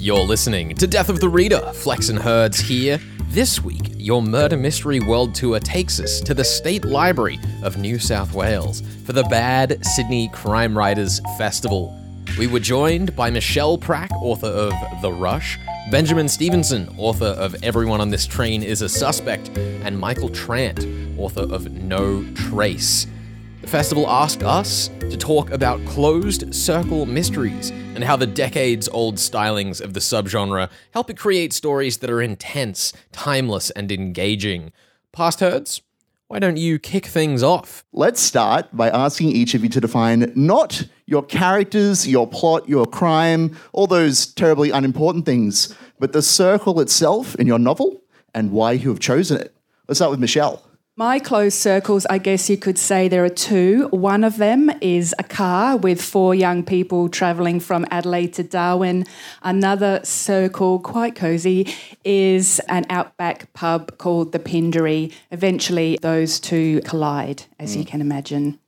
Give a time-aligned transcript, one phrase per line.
[0.00, 1.60] You're listening to Death of the Reader.
[1.74, 2.98] Flex and Herds here.
[3.26, 7.98] This week, your Murder Mystery World Tour takes us to the State Library of New
[7.98, 11.94] South Wales for the Bad Sydney Crime Writers Festival.
[12.38, 14.72] We were joined by Michelle Prak, author of
[15.02, 15.58] The Rush,
[15.90, 21.42] Benjamin Stevenson, author of Everyone on This Train is a Suspect, and Michael Trant, author
[21.42, 23.06] of No Trace.
[23.70, 29.80] Festival asked us to talk about closed circle mysteries and how the decades old stylings
[29.80, 34.72] of the subgenre help it create stories that are intense, timeless, and engaging.
[35.12, 35.82] Past herds,
[36.26, 37.84] why don't you kick things off?
[37.92, 42.86] Let's start by asking each of you to define not your characters, your plot, your
[42.86, 48.02] crime, all those terribly unimportant things, but the circle itself in your novel
[48.34, 49.54] and why you have chosen it.
[49.86, 50.60] Let's start with Michelle.
[51.00, 53.88] My closed circles, I guess you could say there are two.
[53.90, 59.06] One of them is a car with four young people travelling from Adelaide to Darwin.
[59.42, 65.10] Another circle, quite cosy, is an outback pub called the Pindari.
[65.30, 67.86] Eventually, those two collide, as you mm.
[67.86, 68.58] can imagine.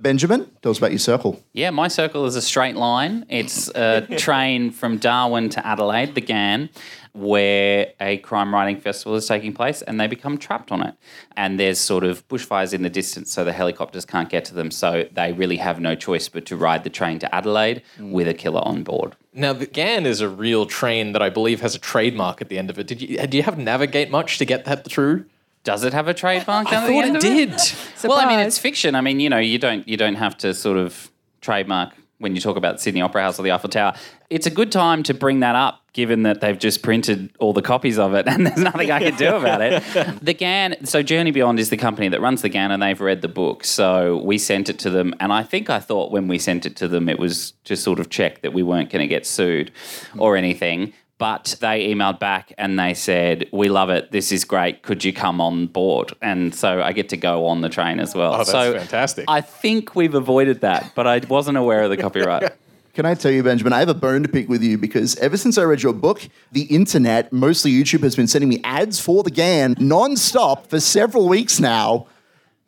[0.00, 1.42] Benjamin, tell us about your circle.
[1.52, 3.26] Yeah, my circle is a straight line.
[3.28, 6.70] It's a train from Darwin to Adelaide, the Ghan,
[7.12, 10.94] where a crime writing festival is taking place and they become trapped on it.
[11.36, 14.70] And there's sort of bushfires in the distance, so the helicopters can't get to them.
[14.70, 18.34] So they really have no choice but to ride the train to Adelaide with a
[18.34, 19.16] killer on board.
[19.32, 22.58] Now, the Ghan is a real train that I believe has a trademark at the
[22.58, 22.86] end of it.
[22.86, 25.26] Did you, do you have to navigate much to get that through?
[25.62, 26.68] Does it have a trademark?
[26.72, 27.50] I thought it did.
[28.02, 28.94] Well, I mean, it's fiction.
[28.94, 31.10] I mean, you know, you don't you don't have to sort of
[31.42, 33.94] trademark when you talk about Sydney Opera House or the Eiffel Tower.
[34.30, 37.62] It's a good time to bring that up, given that they've just printed all the
[37.62, 39.82] copies of it, and there's nothing I can do about it.
[40.22, 43.20] The Ghan, so Journey Beyond is the company that runs the Ghan, and they've read
[43.22, 43.64] the book.
[43.64, 46.76] So we sent it to them, and I think I thought when we sent it
[46.76, 49.72] to them, it was to sort of check that we weren't going to get sued
[50.16, 50.92] or anything.
[51.20, 54.10] But they emailed back and they said, "We love it.
[54.10, 54.82] This is great.
[54.82, 58.14] Could you come on board?" And so I get to go on the train as
[58.14, 58.34] well.
[58.34, 59.26] Oh, that's so fantastic.
[59.28, 62.52] I think we've avoided that, but I wasn't aware of the copyright.
[62.94, 65.36] Can I tell you, Benjamin, I have a bone to pick with you because ever
[65.36, 69.22] since I read your book, the internet, mostly YouTube, has been sending me ads for
[69.22, 72.06] the Ghan non-stop for several weeks now.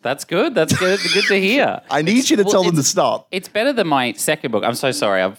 [0.03, 0.55] That's good.
[0.55, 0.99] That's good.
[1.15, 1.81] Good to hear.
[1.91, 3.29] I need you to Well, tell them to stop.
[3.31, 4.65] It's better than my second book.
[4.65, 5.23] I'm so sorry.
[5.23, 5.35] I'm,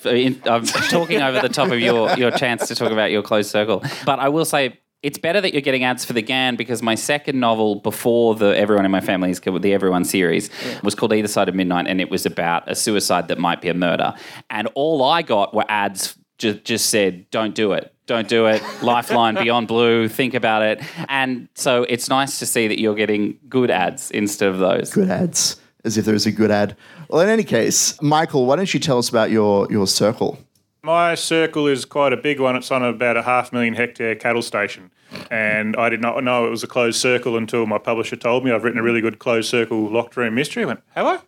[0.45, 3.83] I'm talking over the top of your, your chance to talk about your closed circle.
[4.05, 6.95] But I will say it's better that you're getting ads for the Ghan because my
[6.95, 10.49] second novel before the Everyone in My Family is the Everyone series
[10.81, 13.67] was called Either Side of Midnight and it was about a suicide that might be
[13.67, 14.13] a murder.
[14.49, 17.93] And all I got were ads just, just said, don't do it.
[18.05, 18.61] Don't do it.
[18.83, 20.81] Lifeline, Beyond Blue, think about it.
[21.07, 24.93] And so it's nice to see that you're getting good ads instead of those.
[24.93, 26.75] Good ads, as if there was a good ad.
[27.09, 30.37] Well, in any case, Michael, why don't you tell us about your, your circle?
[30.83, 32.57] My circle is quite a big one.
[32.57, 34.91] It's on about a half million hectare cattle station.
[35.31, 38.51] And I did not know it was a closed circle until my publisher told me
[38.51, 40.63] I've written a really good closed circle locked room mystery.
[40.63, 41.19] I went, have I?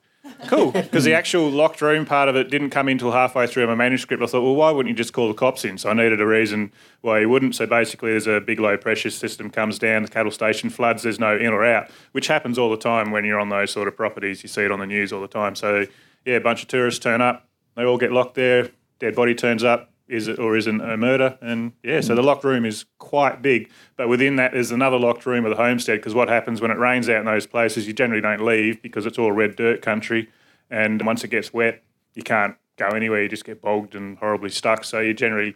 [0.48, 0.72] Cool.
[0.72, 3.76] Because the actual locked room part of it didn't come in until halfway through my
[3.76, 4.22] manuscript.
[4.22, 5.78] I thought, well, why wouldn't you just call the cops in?
[5.78, 7.56] So I needed a reason why you wouldn't.
[7.56, 11.20] So basically, there's a big low pressure system comes down, the cattle station floods, there's
[11.20, 13.96] no in or out, which happens all the time when you're on those sort of
[13.96, 14.44] properties.
[14.44, 15.56] You see it on the news all the time.
[15.56, 15.86] So,
[16.26, 18.70] yeah, a bunch of tourists turn up, they all get locked there,
[19.00, 21.38] dead body turns up, is it or isn't a murder?
[21.42, 25.26] And yeah, so the locked room is quite big, but within that is another locked
[25.26, 27.94] room of the homestead because what happens when it rains out in those places, you
[27.94, 30.30] generally don't leave because it's all red dirt country,
[30.70, 31.84] and once it gets wet,
[32.14, 33.24] you can't go anywhere.
[33.24, 34.84] You just get bogged and horribly stuck.
[34.84, 35.56] So you're generally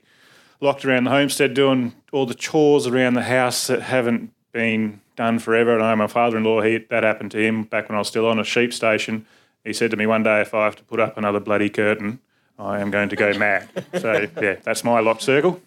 [0.62, 5.40] locked around the homestead doing all the chores around the house that haven't been done
[5.40, 5.74] forever.
[5.76, 8.28] And I know my father-in-law, he, that happened to him back when I was still
[8.28, 9.26] on a sheep station.
[9.64, 12.20] He said to me one day, if I have to put up another bloody curtain,
[12.59, 13.70] I am going to go mad.
[13.97, 15.62] so yeah, that's my locked circle.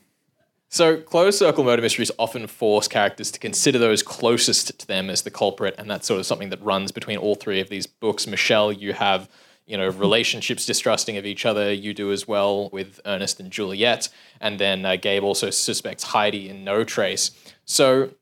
[0.68, 5.20] So, closed circle murder mysteries often force characters to consider those closest to them as
[5.20, 8.26] the culprit, and that's sort of something that runs between all three of these books.
[8.26, 9.28] Michelle, you have,
[9.66, 11.70] you know, relationships distrusting of each other.
[11.70, 14.08] You do as well with Ernest and Juliet,
[14.40, 17.32] and then uh, Gabe also suspects Heidi in No Trace.
[17.66, 18.14] So,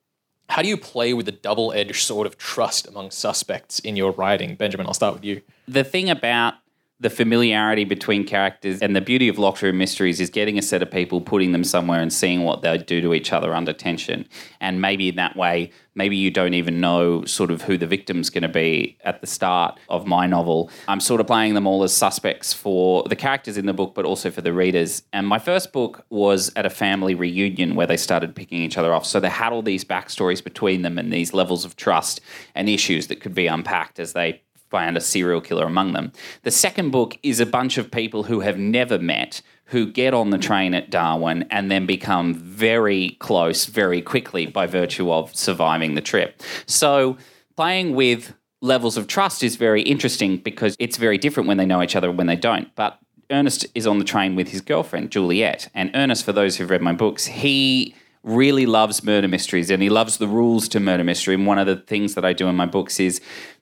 [0.49, 4.57] how do you play with the double-edged sword of trust among suspects in your writing,
[4.57, 4.89] Benjamin?
[4.89, 5.43] I'll start with you.
[5.69, 6.55] the thing about
[7.01, 10.83] the familiarity between characters and the beauty of locked room mysteries is getting a set
[10.83, 14.29] of people, putting them somewhere and seeing what they do to each other under tension.
[14.61, 18.29] And maybe in that way, maybe you don't even know sort of who the victim's
[18.29, 20.71] going to be at the start of my novel.
[20.89, 24.05] I'm sort of playing them all as suspects for the characters in the book, but
[24.05, 25.03] also for the readers.
[25.15, 28.93] And my first book was at a family reunion where they started picking each other
[28.93, 29.07] off.
[29.07, 32.21] So they had all these backstories between them and these levels of trust
[32.55, 36.13] and issues that could be unpacked as they found a serial killer among them.
[36.43, 40.31] The second book is a bunch of people who have never met who get on
[40.31, 45.95] the train at Darwin and then become very close very quickly by virtue of surviving
[45.95, 46.43] the trip.
[46.67, 47.17] So
[47.57, 51.83] playing with levels of trust is very interesting because it's very different when they know
[51.83, 52.75] each other and when they don't.
[52.75, 52.99] But
[53.31, 55.69] Ernest is on the train with his girlfriend, Juliet.
[55.73, 59.89] And Ernest, for those who've read my books, he really loves murder mysteries and he
[59.89, 61.35] loves the rules to murder mystery.
[61.35, 63.21] And one of the things that I do in my books is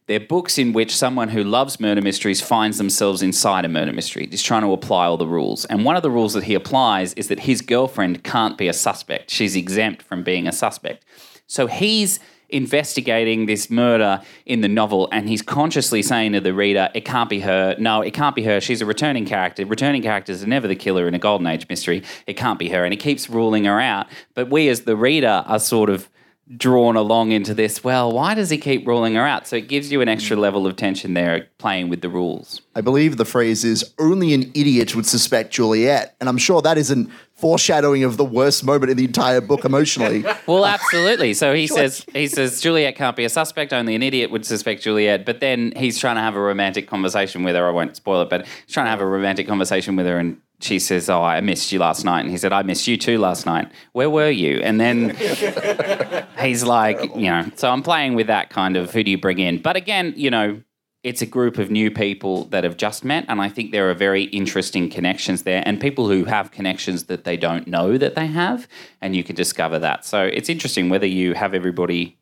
[0.09, 4.27] they're books in which someone who loves murder mysteries finds themselves inside a murder mystery.
[4.29, 5.67] He's trying to apply all the rules.
[5.67, 8.73] And one of the rules that he applies is that his girlfriend can't be a
[8.73, 9.31] suspect.
[9.31, 11.05] She's exempt from being a suspect.
[11.47, 16.89] So he's investigating this murder in the novel and he's consciously saying to the reader,
[16.95, 17.77] it can't be her.
[17.79, 18.63] No, it can't be her.
[18.63, 19.67] She's a returning character.
[19.67, 22.03] Returning characters are never the killer in a golden age mystery.
[22.27, 22.83] It can't be her.
[22.83, 24.07] And he keeps ruling her out.
[24.33, 26.09] But we as the reader are sort of
[26.57, 27.85] drawn along into this.
[27.85, 29.47] Well, why does he keep ruling her out?
[29.47, 32.63] So it gives you an extra level of tension there playing with the rules.
[32.75, 36.17] I believe the phrase is only an idiot would suspect Juliet.
[36.21, 40.25] And I'm sure that isn't foreshadowing of the worst moment in the entire book emotionally.
[40.47, 41.35] Well, absolutely.
[41.35, 43.75] So he says he says Juliet can't be a suspect.
[43.75, 45.27] Only an idiot would suspect Juliet.
[45.27, 47.67] But then he's trying to have a romantic conversation with her.
[47.67, 50.41] I won't spoil it, but he's trying to have a romantic conversation with her, and
[50.61, 53.19] she says, "Oh, I missed you last night." And he said, "I missed you too
[53.19, 53.71] last night.
[53.93, 55.17] Where were you?" And then
[56.41, 57.51] he's like, you know.
[57.57, 59.63] So I'm playing with that kind of who do you bring in?
[59.63, 60.63] But again, you know,
[61.05, 63.95] it's a group of new people that have just met, and I think there are
[63.95, 68.27] very interesting connections there, and people who have connections that they don't know that they
[68.27, 68.67] have,
[69.01, 70.05] and you can discover that.
[70.05, 72.19] So it's interesting whether you have everybody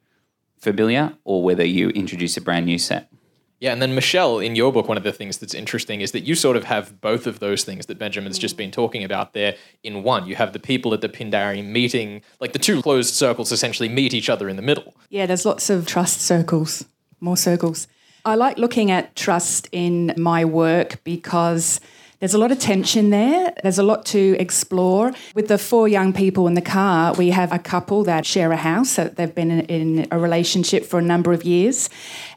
[0.59, 3.11] familiar or whether you introduce a brand new set.
[3.67, 6.21] Yeah, and then Michelle, in your book, one of the things that's interesting is that
[6.21, 8.59] you sort of have both of those things that Benjamin's just mm.
[8.59, 10.29] been talking about there in one.
[10.29, 14.15] You have the people at the Pindari meeting, like the two closed circles essentially meet
[14.15, 14.95] each other in the middle.
[15.11, 16.85] Yeah, there's lots of trust circles,
[17.19, 17.89] more circles.
[18.25, 21.81] I like looking at trust in my work because
[22.19, 23.53] there's a lot of tension there.
[23.63, 25.13] There's a lot to explore.
[25.35, 28.57] With the four young people in the car, we have a couple that share a
[28.57, 28.97] house.
[28.97, 31.91] That they've been in, in a relationship for a number of years.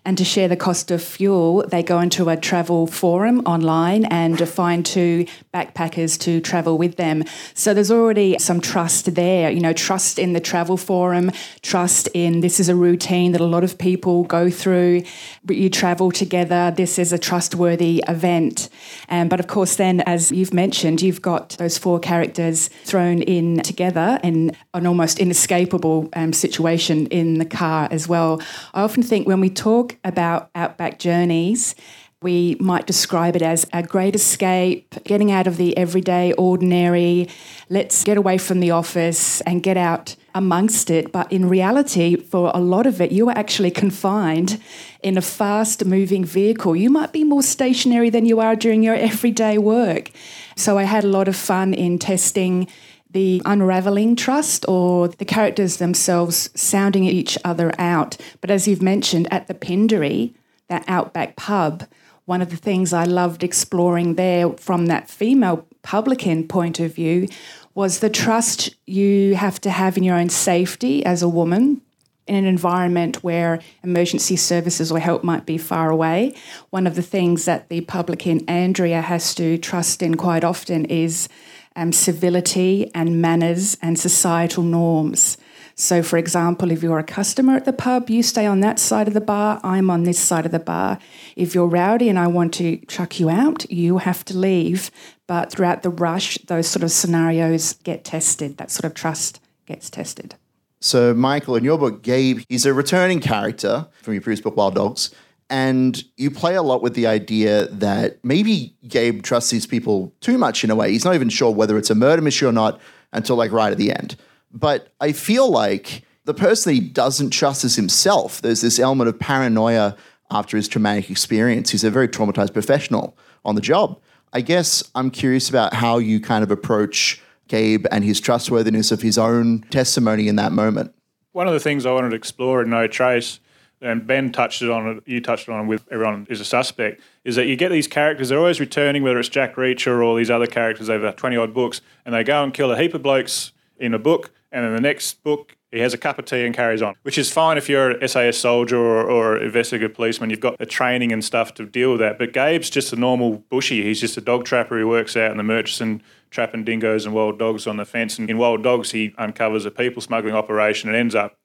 [0.06, 4.48] And to share the cost of fuel, they go into a travel forum online and
[4.48, 7.24] find two backpackers to travel with them.
[7.54, 11.32] So there's already some trust there, you know, trust in the travel forum,
[11.62, 15.04] trust in this is a routine that a lot of people go through.
[15.48, 18.70] You travel together, this is a trustworthy event.
[19.10, 23.62] Um, but of course, then, as you've mentioned, you've got those four characters thrown in
[23.62, 28.42] together in an almost inescapable um, situation in the car as well.
[28.74, 31.76] I often think when we talk about outback journeys,
[32.22, 37.30] we might describe it as a great escape, getting out of the everyday, ordinary.
[37.70, 41.14] Let's get away from the office and get out amongst it.
[41.14, 44.62] But in reality, for a lot of it, you are actually confined
[45.02, 46.76] in a fast moving vehicle.
[46.76, 50.12] You might be more stationary than you are during your everyday work.
[50.58, 52.68] So I had a lot of fun in testing
[53.10, 58.18] the unraveling trust or the characters themselves sounding each other out.
[58.42, 60.34] But as you've mentioned, at the Pindari,
[60.68, 61.86] that outback pub,
[62.26, 67.28] one of the things I loved exploring there from that female publican point of view
[67.74, 71.82] was the trust you have to have in your own safety as a woman
[72.30, 76.36] in an environment where emergency services or help might be far away.
[76.70, 81.28] One of the things that the publican Andrea has to trust in quite often is
[81.76, 85.38] um, civility and manners and societal norms.
[85.76, 89.08] So, for example, if you're a customer at the pub, you stay on that side
[89.08, 91.00] of the bar, I'm on this side of the bar.
[91.38, 94.92] If you're rowdy and I want to chuck you out, you have to leave.
[95.26, 99.90] But throughout the rush, those sort of scenarios get tested, that sort of trust gets
[99.90, 100.36] tested.
[100.82, 104.76] So, Michael, in your book, Gabe, he's a returning character from your previous book, Wild
[104.76, 105.16] Dogs.
[105.50, 110.38] And you play a lot with the idea that maybe Gabe trusts these people too
[110.38, 110.92] much in a way.
[110.92, 112.80] He's not even sure whether it's a murder mystery or not
[113.14, 114.16] until like right at the end.
[114.52, 118.42] But I feel like the person he doesn't trust is himself.
[118.42, 119.96] There's this element of paranoia
[120.30, 121.72] after his traumatic experience.
[121.72, 124.00] He's a very traumatized professional on the job.
[124.32, 129.02] I guess I'm curious about how you kind of approach Gabe and his trustworthiness of
[129.02, 130.94] his own testimony in that moment.
[131.32, 133.40] One of the things I wanted to explore in No Trace,
[133.82, 137.36] and Ben touched it on, you touched on it with everyone is a suspect, is
[137.36, 140.48] that you get these characters, they're always returning, whether it's Jack Reacher or these other
[140.48, 143.94] characters over 20 odd books, and they go and kill a heap of blokes in
[143.94, 146.82] a book, and in the next book, he has a cup of tea and carries
[146.82, 150.32] on, which is fine if you're an SAS soldier or, or investigative policeman.
[150.32, 152.18] You've got the training and stuff to deal with that.
[152.18, 153.84] But Gabe's just a normal bushy.
[153.84, 157.38] He's just a dog trapper who works out in the Murchison trapping dingoes and wild
[157.38, 158.18] dogs on the fence.
[158.18, 161.38] And in Wild Dogs, he uncovers a people smuggling operation and ends up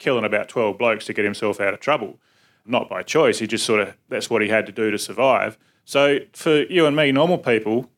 [0.00, 2.18] killing about 12 blokes to get himself out of trouble.
[2.66, 3.38] not by choice.
[3.38, 5.58] He just sort of, that's what he had to do to survive.
[5.84, 7.90] So for you and me, normal people,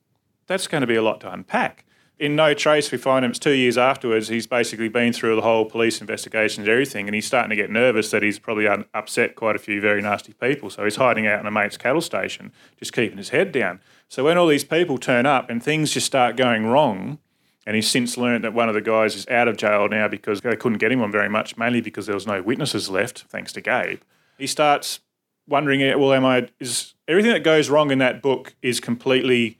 [0.47, 1.85] that's going to be a lot to unpack.
[2.19, 5.43] In No Trace, we find him, it's two years afterwards, he's basically been through the
[5.43, 9.57] whole police investigations, everything, and he's starting to get nervous that he's probably upset quite
[9.57, 10.71] a few very nasty people.
[10.71, 13.81] So he's hiding out in a mate's cattle station, just keeping his head down.
[14.09, 17.19] So when all these people turn up and things just start going wrong,
[17.67, 20.41] and he's since learned that one of the guys is out of jail now because
[20.41, 23.53] they couldn't get him on very much, mainly because there was no witnesses left, thanks
[23.53, 24.01] to Gabe.
[24.39, 25.01] He starts
[25.47, 29.59] wondering, eh, well, am I, is everything that goes wrong in that book is completely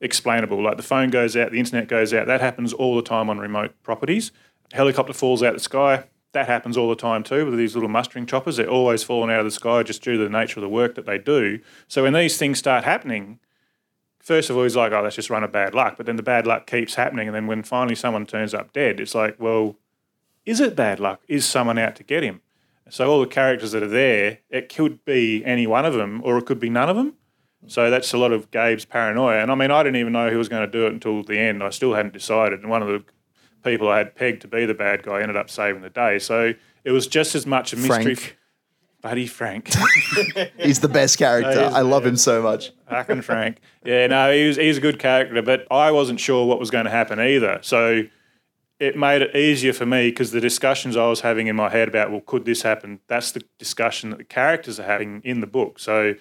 [0.00, 0.62] explainable.
[0.62, 2.26] Like the phone goes out, the internet goes out.
[2.26, 4.32] That happens all the time on remote properties.
[4.72, 6.04] helicopter falls out of the sky.
[6.32, 8.56] That happens all the time too with these little mustering choppers.
[8.56, 10.94] They're always falling out of the sky just due to the nature of the work
[10.94, 11.60] that they do.
[11.88, 13.40] So when these things start happening,
[14.30, 15.96] first of all, he's like, oh, that's just run of bad luck.
[15.96, 17.26] But then the bad luck keeps happening.
[17.26, 19.74] And then when finally someone turns up dead, it's like, well,
[20.46, 21.20] is it bad luck?
[21.26, 22.40] Is someone out to get him?
[22.90, 26.38] So all the characters that are there, it could be any one of them or
[26.38, 27.14] it could be none of them.
[27.66, 29.42] So that's a lot of Gabe's paranoia.
[29.42, 31.36] And I mean, I didn't even know who was going to do it until the
[31.36, 31.60] end.
[31.64, 32.60] I still hadn't decided.
[32.60, 33.02] And one of the
[33.64, 36.20] people I had pegged to be the bad guy ended up saving the day.
[36.20, 38.14] So it was just as much a mystery.
[38.14, 38.38] Frank.
[39.00, 39.70] Buddy Frank.
[40.58, 41.70] He's the best character.
[41.72, 42.72] I love him so much.
[42.88, 43.58] Fucking Frank.
[43.84, 46.84] Yeah, no, he was, he's a good character, but I wasn't sure what was going
[46.84, 47.60] to happen either.
[47.62, 48.02] So
[48.78, 51.88] it made it easier for me because the discussions I was having in my head
[51.88, 53.00] about, well, could this happen?
[53.06, 55.78] That's the discussion that the characters are having in the book.
[55.78, 56.14] So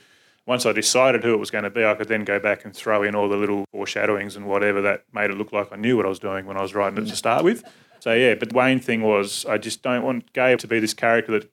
[0.46, 2.76] once I decided who it was going to be, I could then go back and
[2.76, 5.96] throw in all the little foreshadowings and whatever that made it look like I knew
[5.98, 7.64] what I was doing when I was writing it to start with.
[8.00, 10.94] So yeah, but the Wayne thing was I just don't want Gabe to be this
[10.94, 11.52] character that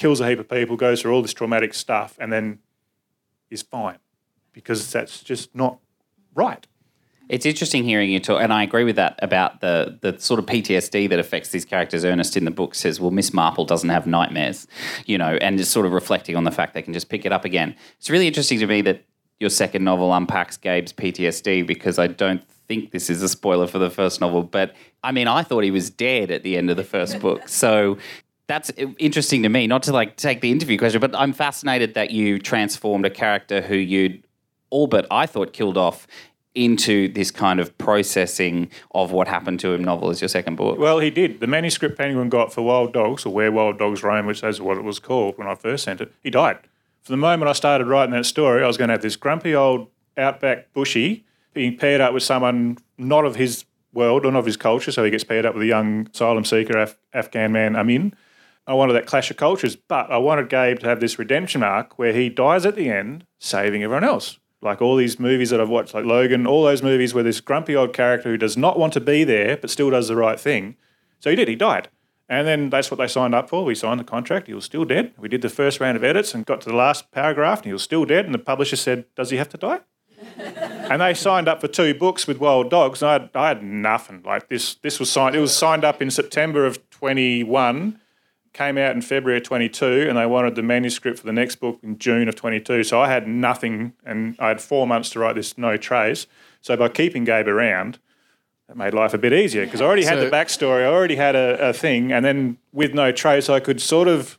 [0.00, 2.58] kills a heap of people, goes through all this traumatic stuff, and then
[3.50, 3.98] is fine
[4.52, 5.78] because that's just not
[6.34, 6.66] right.
[7.28, 10.46] It's interesting hearing you talk, and I agree with that about the the sort of
[10.46, 12.04] PTSD that affects these characters.
[12.04, 14.66] Ernest in the book says, "Well, Miss Marple doesn't have nightmares,"
[15.04, 17.32] you know, and just sort of reflecting on the fact they can just pick it
[17.32, 17.76] up again.
[17.98, 19.04] It's really interesting to me that
[19.38, 23.78] your second novel unpacks Gabe's PTSD because I don't think this is a spoiler for
[23.78, 26.76] the first novel, but I mean, I thought he was dead at the end of
[26.76, 27.98] the first book, so.
[28.50, 32.10] That's interesting to me, not to like take the interview question, but I'm fascinated that
[32.10, 34.24] you transformed a character who you'd
[34.70, 36.08] all but I thought killed off
[36.56, 40.80] into this kind of processing of what happened to him novel as your second book.
[40.80, 41.38] Well, he did.
[41.38, 44.76] The manuscript Penguin got for Wild Dogs, or Where Wild Dogs Roam, which is what
[44.76, 46.58] it was called when I first sent it, he died.
[47.02, 49.54] From the moment I started writing that story, I was going to have this grumpy
[49.54, 54.46] old outback bushy being paired up with someone not of his world or not of
[54.46, 57.76] his culture, so he gets paired up with a young asylum seeker Af- Afghan man,
[57.76, 58.12] Amin.
[58.70, 61.98] I wanted that clash of cultures, but I wanted Gabe to have this redemption arc
[61.98, 64.38] where he dies at the end, saving everyone else.
[64.62, 67.74] Like all these movies that I've watched, like Logan, all those movies where this grumpy
[67.74, 70.76] old character who does not want to be there but still does the right thing.
[71.18, 71.88] So he did, he died.
[72.28, 73.64] And then that's what they signed up for.
[73.64, 74.46] We signed the contract.
[74.46, 75.14] He was still dead.
[75.18, 77.72] We did the first round of edits and got to the last paragraph and he
[77.72, 78.24] was still dead.
[78.24, 79.80] And the publisher said, Does he have to die?
[80.36, 83.02] and they signed up for two books with Wild Dogs.
[83.02, 84.22] And I had, I had nothing.
[84.24, 85.34] Like this, this was signed.
[85.34, 87.98] It was signed up in September of 21
[88.52, 91.78] came out in February of 22 and they wanted the manuscript for the next book
[91.82, 92.84] in June of 22.
[92.84, 96.26] So I had nothing and I had four months to write this No Trace.
[96.60, 97.98] So by keeping Gabe around,
[98.68, 101.16] it made life a bit easier because I already had So- the backstory, I already
[101.16, 104.38] had a, a thing, and then with No Trace, I could sort of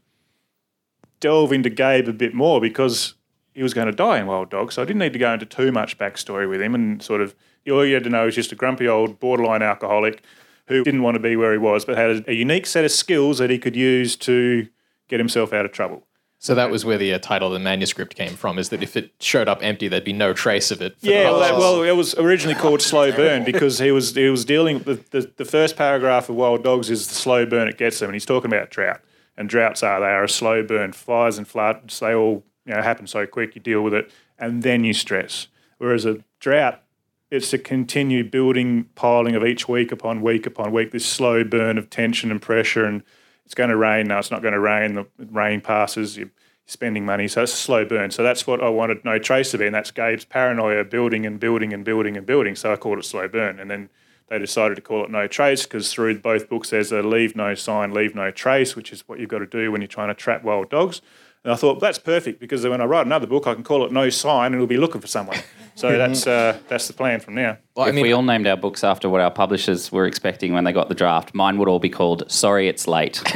[1.19, 3.15] delve into Gabe a bit more because
[3.53, 4.75] he was going to die in Wild Dogs.
[4.75, 7.35] So I didn't need to go into too much backstory with him and sort of
[7.69, 10.23] all you had to know was just a grumpy old borderline alcoholic
[10.71, 12.91] who didn't want to be where he was, but had a, a unique set of
[12.91, 14.67] skills that he could use to
[15.07, 16.07] get himself out of trouble.
[16.39, 18.57] So that was where the uh, title of the manuscript came from.
[18.57, 20.99] Is that if it showed up empty, there'd be no trace of it.
[20.99, 24.15] for the Yeah, well, that, well, it was originally called Slow Burn because he was
[24.15, 27.67] he was dealing the, the the first paragraph of Wild Dogs is the slow burn
[27.67, 29.01] it gets them, and he's talking about drought.
[29.37, 30.93] And droughts are they are a slow burn.
[30.93, 33.53] Fires and floods they all you know happen so quick.
[33.53, 35.47] You deal with it, and then you stress.
[35.77, 36.81] Whereas a drought,
[37.31, 40.91] it's a continued building, piling of each week upon week upon week.
[40.91, 43.03] This slow burn of tension and pressure, and
[43.45, 44.07] it's going to rain.
[44.07, 44.95] now it's not going to rain.
[44.95, 46.17] The rain passes.
[46.17, 46.29] You're
[46.65, 48.11] spending money, so it's a slow burn.
[48.11, 51.39] So that's what I wanted no trace to be, and that's Gabe's paranoia building and
[51.39, 52.55] building and building and building.
[52.55, 53.89] So I called it slow burn, and then
[54.27, 57.55] they decided to call it no trace because through both books there's a leave no
[57.55, 60.13] sign, leave no trace, which is what you've got to do when you're trying to
[60.13, 61.01] trap wild dogs.
[61.43, 63.91] And I thought that's perfect because when I write another book, I can call it
[63.91, 65.39] no sign, and it'll be looking for someone.
[65.73, 67.57] So that's uh, that's the plan from now.
[67.75, 70.53] Well, I if mean, we all named our books after what our publishers were expecting
[70.53, 73.23] when they got the draft, mine would all be called "Sorry, It's Late."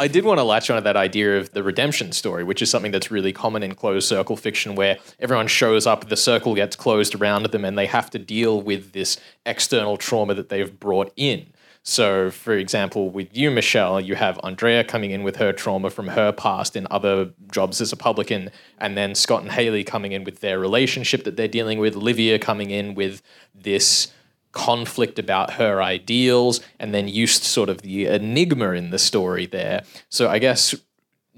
[0.00, 2.92] I did want to latch onto that idea of the redemption story, which is something
[2.92, 7.14] that's really common in closed circle fiction, where everyone shows up, the circle gets closed
[7.14, 11.46] around them, and they have to deal with this external trauma that they've brought in.
[11.88, 16.08] So, for example, with you, Michelle, you have Andrea coming in with her trauma from
[16.08, 20.22] her past in other jobs as a publican, and then Scott and Haley coming in
[20.22, 23.22] with their relationship that they're dealing with, Livia coming in with
[23.54, 24.12] this
[24.52, 29.82] conflict about her ideals, and then used sort of the enigma in the story there.
[30.10, 30.74] So, I guess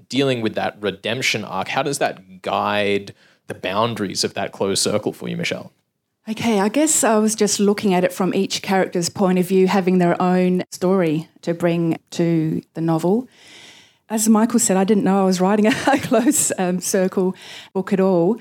[0.09, 3.15] dealing with that redemption arc, how does that guide
[3.47, 5.71] the boundaries of that closed circle for you, Michelle?
[6.29, 9.67] Okay, I guess I was just looking at it from each character's point of view,
[9.67, 13.27] having their own story to bring to the novel.
[14.07, 17.35] As Michael said, I didn't know I was writing a close um, circle
[17.73, 18.39] book at all.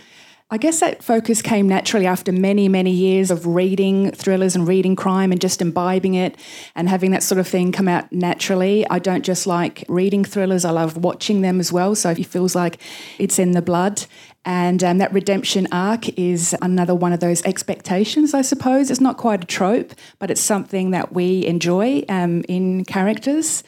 [0.53, 4.97] I guess that focus came naturally after many, many years of reading thrillers and reading
[4.97, 6.37] crime and just imbibing it
[6.75, 8.85] and having that sort of thing come out naturally.
[8.91, 11.95] I don't just like reading thrillers, I love watching them as well.
[11.95, 12.79] So it feels like
[13.17, 14.05] it's in the blood.
[14.45, 18.91] And um, that redemption arc is another one of those expectations, I suppose.
[18.91, 23.63] It's not quite a trope, but it's something that we enjoy um, in characters.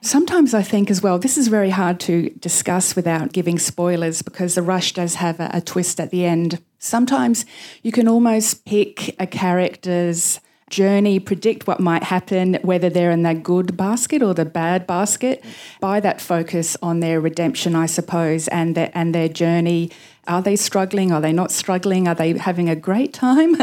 [0.00, 4.56] Sometimes I think as well, this is very hard to discuss without giving spoilers because
[4.56, 6.60] The Rush does have a, a twist at the end.
[6.80, 7.46] Sometimes
[7.84, 10.40] you can almost pick a character's
[10.72, 15.44] journey, predict what might happen, whether they're in the good basket or the bad basket,
[15.78, 19.92] by that focus on their redemption, I suppose, and their, and their journey.
[20.26, 21.12] Are they struggling?
[21.12, 22.08] Are they not struggling?
[22.08, 23.56] Are they having a great time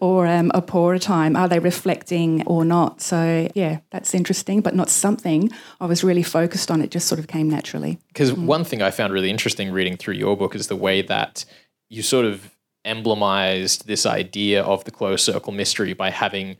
[0.00, 1.36] or um, a poorer time?
[1.36, 3.00] Are they reflecting or not?
[3.00, 6.82] So, yeah, that's interesting, but not something I was really focused on.
[6.82, 7.98] It just sort of came naturally.
[8.08, 11.44] Because one thing I found really interesting reading through your book is the way that
[11.88, 12.55] you sort of
[12.86, 16.56] emblemized this idea of the closed circle mystery by having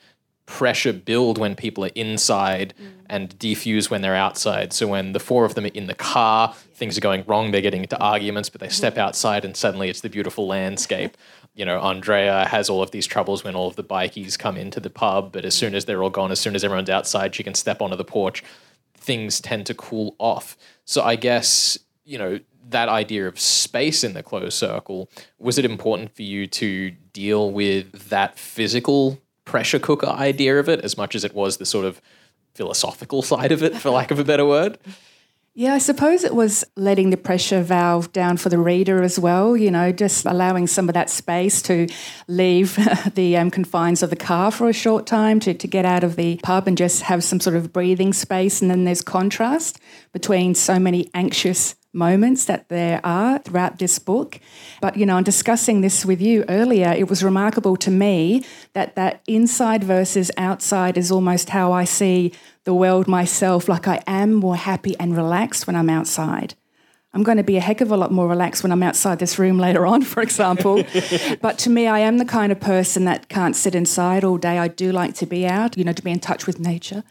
[0.47, 2.87] pressure build when people are inside mm.
[3.11, 4.73] and defuse when they're outside.
[4.73, 7.61] So when the four of them are in the car, things are going wrong, they're
[7.61, 11.17] getting into arguments, but they step outside and suddenly it's the beautiful landscape.
[11.55, 14.79] You know, Andrea has all of these troubles when all of the bikies come into
[14.79, 17.43] the pub, but as soon as they're all gone, as soon as everyone's outside, she
[17.43, 18.45] can step onto the porch.
[18.95, 20.57] Things tend to cool off.
[20.85, 25.09] So I guess, you know, that idea of space in the closed circle,
[25.39, 30.81] was it important for you to deal with that physical pressure cooker idea of it
[30.81, 32.01] as much as it was the sort of
[32.55, 34.79] philosophical side of it, for lack of a better word?
[35.59, 39.57] Yeah, I suppose it was letting the pressure valve down for the reader as well,
[39.57, 41.89] you know, just allowing some of that space to
[42.29, 42.77] leave
[43.15, 46.17] the um, confines of the car for a short time, to, to get out of
[46.17, 48.61] the pub and just have some sort of breathing space.
[48.61, 49.81] And then there's contrast
[50.13, 54.39] between so many anxious moments that there are throughout this book.
[54.81, 58.95] But, you know, in discussing this with you earlier, it was remarkable to me that
[58.95, 62.33] that inside versus outside is almost how I see
[62.65, 63.69] the world myself.
[63.69, 66.55] Like I am more happy and relaxed when I'm outside.
[67.17, 69.39] I'm going to be a heck of a lot more relaxed when I'm outside this
[69.39, 70.85] room later on, for example.
[71.41, 74.59] but to me, I am the kind of person that can't sit inside all day.
[74.59, 77.05] I do like to be out, you know, to be in touch with nature.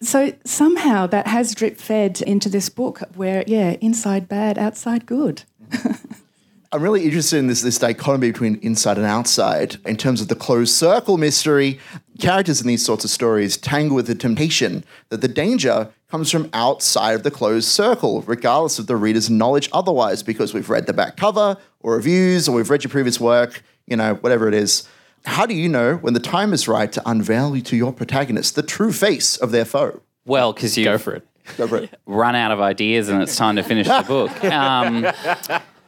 [0.00, 5.42] So somehow that has drip fed into this book where, yeah, inside bad, outside good.
[6.72, 10.34] I'm really interested in this this dichotomy between inside and outside in terms of the
[10.34, 11.78] closed circle mystery.
[12.22, 16.48] Characters in these sorts of stories tangle with the temptation that the danger comes from
[16.52, 20.92] outside of the closed circle, regardless of the reader's knowledge otherwise, because we've read the
[20.92, 24.88] back cover or reviews or we've read your previous work, you know, whatever it is.
[25.24, 28.62] How do you know when the time is right to unveil to your protagonist the
[28.62, 30.00] true face of their foe?
[30.24, 31.26] Well, because you Go for it.
[31.56, 31.98] Go for it.
[32.06, 34.30] run out of ideas and it's time to finish the book.
[34.44, 35.08] Um,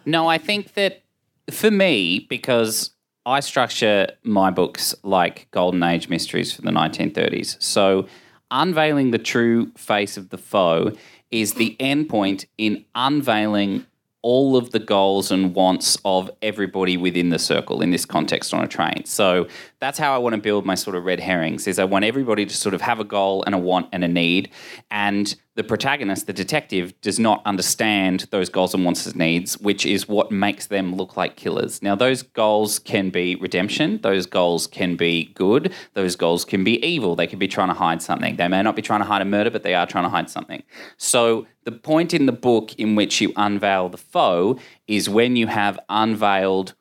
[0.05, 1.05] no, I think that
[1.53, 2.91] for me, because
[3.27, 7.61] I structure my books like Golden Age mysteries from the 1930s.
[7.63, 8.07] So
[8.51, 10.93] unveiling the true face of the foe
[11.31, 13.87] is the end point in unveiling
[14.25, 18.65] all of the goals and wants of everybody within the circle in this context on
[18.65, 19.05] a train.
[19.05, 19.47] So
[19.81, 22.47] that's how I want to build my sort of red herrings is I want everybody
[22.47, 24.51] to sort of have a goal and a want and a need
[24.91, 29.87] and the protagonist, the detective, does not understand those goals and wants and needs, which
[29.87, 31.81] is what makes them look like killers.
[31.81, 36.85] Now, those goals can be redemption, those goals can be good, those goals can be
[36.85, 37.15] evil.
[37.15, 38.37] They could be trying to hide something.
[38.37, 40.29] They may not be trying to hide a murder, but they are trying to hide
[40.29, 40.63] something.
[40.97, 45.47] So, the point in the book in which you unveil the foe is when you
[45.47, 46.75] have unveiled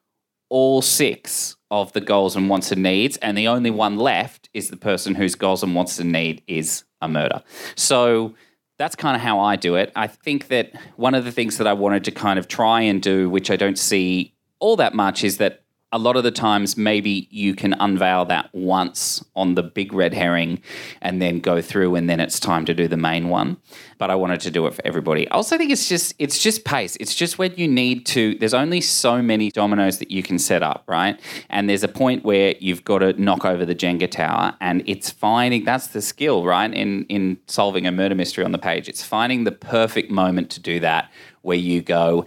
[0.49, 4.69] all six of the goals and wants and needs, and the only one left is
[4.69, 7.41] the person whose goals and wants and need is a murder.
[7.75, 8.35] So,
[8.83, 9.93] that's kind of how I do it.
[9.95, 13.01] I think that one of the things that I wanted to kind of try and
[13.01, 15.62] do, which I don't see all that much, is that
[15.93, 20.11] a lot of the times maybe you can unveil that once on the big red
[20.11, 20.59] herring
[21.01, 23.57] and then go through and then it's time to do the main one.
[23.99, 25.29] But i wanted to do it for everybody.
[25.29, 26.97] I also think it's just it's just pace.
[26.99, 30.63] It's just when you need to there's only so many dominoes that you can set
[30.63, 31.19] up right?
[31.49, 35.11] And there's a point where you've got to knock over the jenga tower and it's
[35.11, 36.73] finding that's the skill right?
[36.73, 38.89] In in solving a murder mystery on the page.
[38.89, 41.11] It's finding the perfect moment to do that
[41.43, 42.25] where you go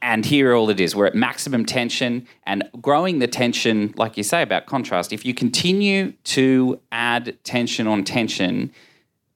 [0.00, 0.94] and here all it is.
[0.94, 5.12] We're at maximum tension and growing the tension, like you say about contrast.
[5.12, 8.72] If you continue to add tension on tension,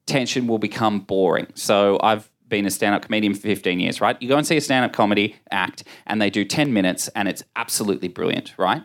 [0.07, 1.48] tension will become boring.
[1.55, 4.20] So I've been a stand-up comedian for 15 years, right?
[4.20, 7.42] You go and see a stand-up comedy act and they do 10 minutes and it's
[7.57, 8.83] absolutely brilliant, right?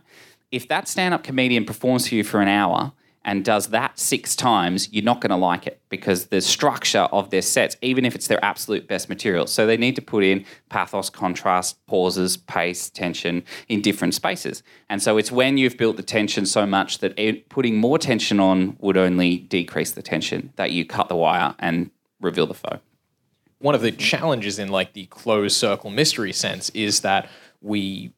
[0.51, 2.93] If that stand-up comedian performs for you for an hour,
[3.27, 7.29] and does that six times, you're not going to like it because the structure of
[7.29, 10.45] their sets, even if it's their absolute best material, so they need to put in
[10.69, 14.63] pathos, contrast, pauses, pace, tension in different spaces.
[14.89, 18.39] And so it's when you've built the tension so much that it, putting more tension
[18.39, 22.79] on would only decrease the tension that you cut the wire and reveal the foe.
[23.59, 27.29] One of the challenges in like the closed circle mystery sense is that
[27.61, 28.13] we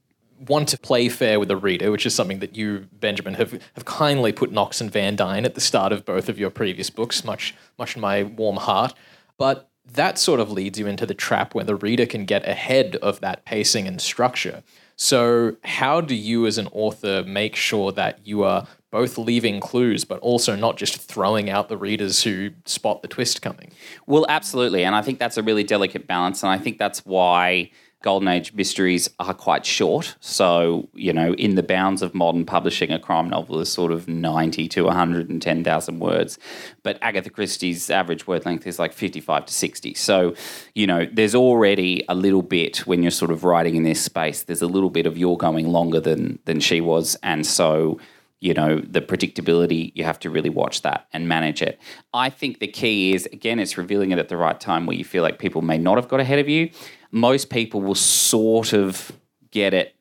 [0.48, 3.86] want to play fair with the reader, which is something that you, Benjamin, have, have
[3.86, 7.24] kindly put Knox and Van Dine at the start of both of your previous books,
[7.24, 8.94] much much in my warm heart.
[9.38, 12.96] But that sort of leads you into the trap where the reader can get ahead
[12.98, 14.64] of that pacing and structure.
[14.96, 20.04] So, how do you, as an author, make sure that you are both leaving clues,
[20.04, 23.72] but also not just throwing out the readers who spot the twist coming?
[24.08, 24.84] Well, absolutely.
[24.84, 26.44] And I think that's a really delicate balance.
[26.44, 27.72] And I think that's why
[28.02, 30.16] Golden Age mysteries are quite short.
[30.22, 34.08] So, you know, in the bounds of modern publishing, a crime novel is sort of
[34.08, 36.40] 90 to 110,000 words.
[36.82, 39.94] But Agatha Christie's average word length is like 55 to 60.
[39.96, 40.34] So,
[40.76, 44.44] you know, there's already a little bit when you're sort of writing in this space,
[44.44, 47.18] there's a little bit of you're going longer than, than she was.
[47.22, 48.00] And so,
[48.40, 51.78] you know, the predictability, you have to really watch that and manage it.
[52.14, 55.04] I think the key is, again, it's revealing it at the right time where you
[55.04, 56.70] feel like people may not have got ahead of you
[57.12, 59.12] most people will sort of
[59.52, 59.96] get it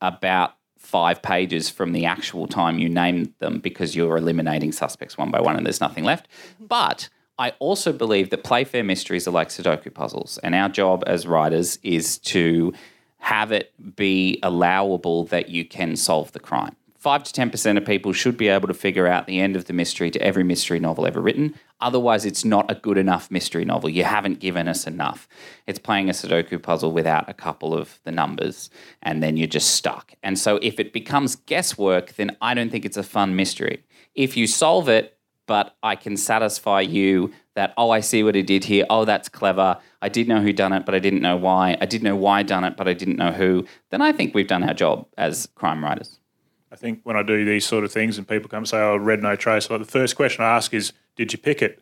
[0.00, 5.30] about five pages from the actual time you name them because you're eliminating suspects one
[5.30, 6.28] by one and there's nothing left.
[6.60, 11.26] But I also believe that playfair mysteries are like Sudoku puzzles, and our job as
[11.26, 12.72] writers is to
[13.18, 16.76] have it be allowable that you can solve the crime.
[17.04, 19.74] 5 to 10% of people should be able to figure out the end of the
[19.74, 21.54] mystery to every mystery novel ever written.
[21.82, 23.90] Otherwise, it's not a good enough mystery novel.
[23.90, 25.28] You haven't given us enough.
[25.66, 28.70] It's playing a Sudoku puzzle without a couple of the numbers,
[29.02, 30.14] and then you're just stuck.
[30.22, 33.84] And so, if it becomes guesswork, then I don't think it's a fun mystery.
[34.14, 38.42] If you solve it, but I can satisfy you that, oh, I see what he
[38.42, 38.86] did here.
[38.88, 39.76] Oh, that's clever.
[40.00, 41.76] I did know who done it, but I didn't know why.
[41.82, 43.66] I did know why done it, but I didn't know who.
[43.90, 46.18] Then I think we've done our job as crime writers.
[46.74, 48.96] I think when I do these sort of things and people come and say, "Oh,
[48.96, 51.80] read no trace," well, the first question I ask is, "Did you pick it?"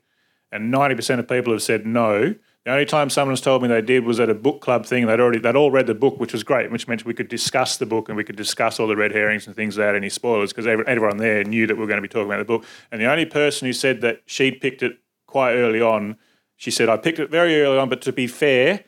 [0.52, 2.34] And ninety percent of people have said no.
[2.66, 5.06] The only time someone's told me they did was at a book club thing.
[5.06, 7.78] They'd already they'd all read the book, which was great, which meant we could discuss
[7.78, 10.52] the book and we could discuss all the red herrings and things without any spoilers
[10.52, 12.62] because everyone there knew that we were going to be talking about the book.
[12.90, 16.18] And the only person who said that she'd picked it quite early on,
[16.56, 18.84] she said, "I picked it very early on, but to be fair,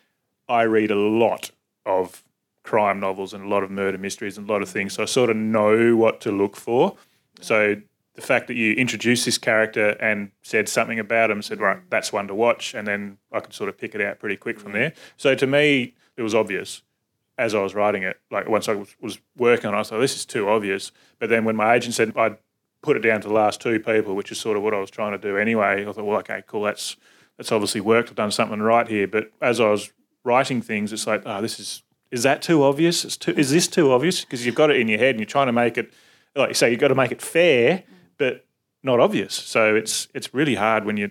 [0.50, 1.50] I read a lot
[1.86, 2.23] of
[2.64, 4.94] crime novels and a lot of murder mysteries and a lot of things.
[4.94, 6.96] So I sort of know what to look for.
[7.40, 7.76] So
[8.14, 12.12] the fact that you introduced this character and said something about him, said, right, that's
[12.12, 14.72] one to watch, and then I could sort of pick it out pretty quick from
[14.72, 14.74] mm.
[14.74, 14.92] there.
[15.16, 16.82] So to me, it was obvious
[17.36, 18.20] as I was writing it.
[18.30, 20.92] Like once I was, was working on it, I thought, this is too obvious.
[21.18, 22.38] But then when my agent said I'd
[22.82, 24.90] put it down to the last two people, which is sort of what I was
[24.90, 26.96] trying to do anyway, I thought, well, okay, cool, that's
[27.36, 28.10] that's obviously worked.
[28.10, 29.08] I've done something right here.
[29.08, 31.82] But as I was writing things, it's like, oh, this is
[32.14, 33.04] is that too obvious?
[33.04, 34.20] Is, too, is this too obvious?
[34.20, 35.92] Because you've got it in your head and you're trying to make it,
[36.36, 37.82] like you say, you've got to make it fair,
[38.18, 38.46] but
[38.84, 39.34] not obvious.
[39.34, 41.10] So it's it's really hard when you,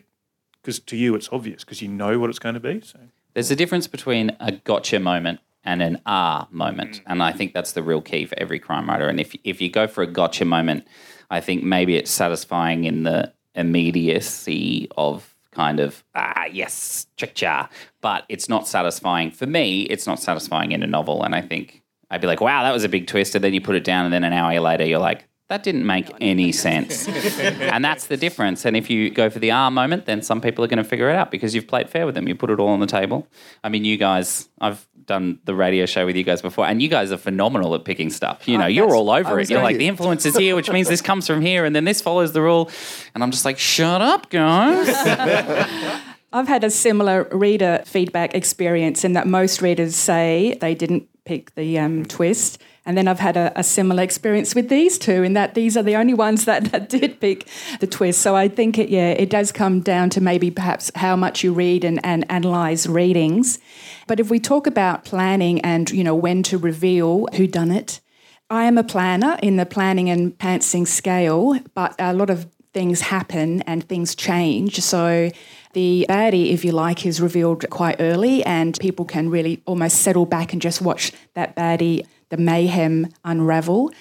[0.62, 2.80] because to you it's obvious because you know what it's going to be.
[2.80, 3.00] So
[3.34, 7.02] there's a difference between a gotcha moment and an ah moment, mm.
[7.08, 9.10] and I think that's the real key for every crime writer.
[9.10, 10.88] And if if you go for a gotcha moment,
[11.30, 17.70] I think maybe it's satisfying in the immediacy of kind of ah yes cha
[18.02, 21.24] but it's not satisfying for me it's not satisfying in a novel.
[21.24, 23.36] And i think i'd be like wow that was a big twist.
[23.36, 25.86] And then you put it down and then an hour later you're like that didn't
[25.86, 27.08] make any sense
[27.40, 30.64] and that's the difference and if you go for the r moment then some people
[30.66, 32.60] are going to figure it out because you've played fair with them you put it
[32.60, 33.28] all on the table
[33.64, 36.88] i mean you guys i've done the radio show with you guys before, and you
[36.88, 38.48] guys are phenomenal at picking stuff.
[38.48, 39.50] You know, oh, you're all over it.
[39.50, 42.02] You're like, the influence is here, which means this comes from here, and then this
[42.02, 42.72] follows the rule.
[43.14, 44.90] And I'm just like, shut up, guys.
[46.34, 51.54] I've had a similar reader feedback experience in that most readers say they didn't pick
[51.56, 52.62] the um, twist.
[52.86, 55.84] And then I've had a, a, similar experience with these two, in that these are
[55.84, 57.48] the only ones that, that did pick
[57.80, 58.22] the twist.
[58.22, 61.54] So I think it, yeah, it does come down to maybe perhaps how much you
[61.54, 63.60] read and, and analyze readings.
[64.08, 68.02] But if we talk about planning and you know when to reveal who done it,
[68.50, 73.02] I am a planner in the planning and pantsing scale, but a lot of things
[73.02, 74.80] happen and things change.
[74.82, 75.32] So
[75.74, 80.26] the baddie, if you like, is revealed quite early, and people can really almost settle
[80.26, 83.92] back and just watch that baddie, the mayhem unravel.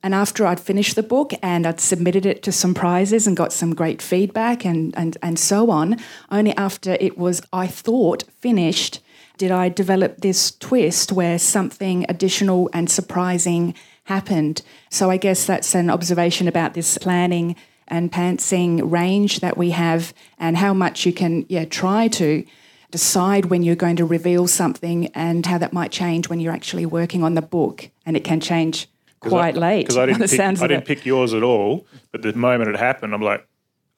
[0.00, 3.52] And after I'd finished the book and I'd submitted it to some prizes and got
[3.52, 5.96] some great feedback and, and, and so on,
[6.30, 9.00] only after it was, I thought, finished,
[9.38, 13.74] did I develop this twist where something additional and surprising
[14.04, 14.62] happened.
[14.88, 17.56] So I guess that's an observation about this planning
[17.88, 22.44] and pantsing range that we have and how much you can yeah, try to
[22.90, 26.86] decide when you're going to reveal something and how that might change when you're actually
[26.86, 27.90] working on the book.
[28.04, 28.88] And it can change
[29.20, 29.82] quite I, late.
[29.84, 33.14] Because I didn't, pick, I didn't pick yours at all, but the moment it happened,
[33.14, 33.46] I'm like,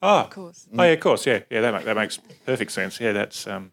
[0.01, 0.67] oh, of course.
[0.77, 2.99] oh yeah, of course, yeah, yeah, that, that makes perfect sense.
[2.99, 3.71] Yeah, that's um,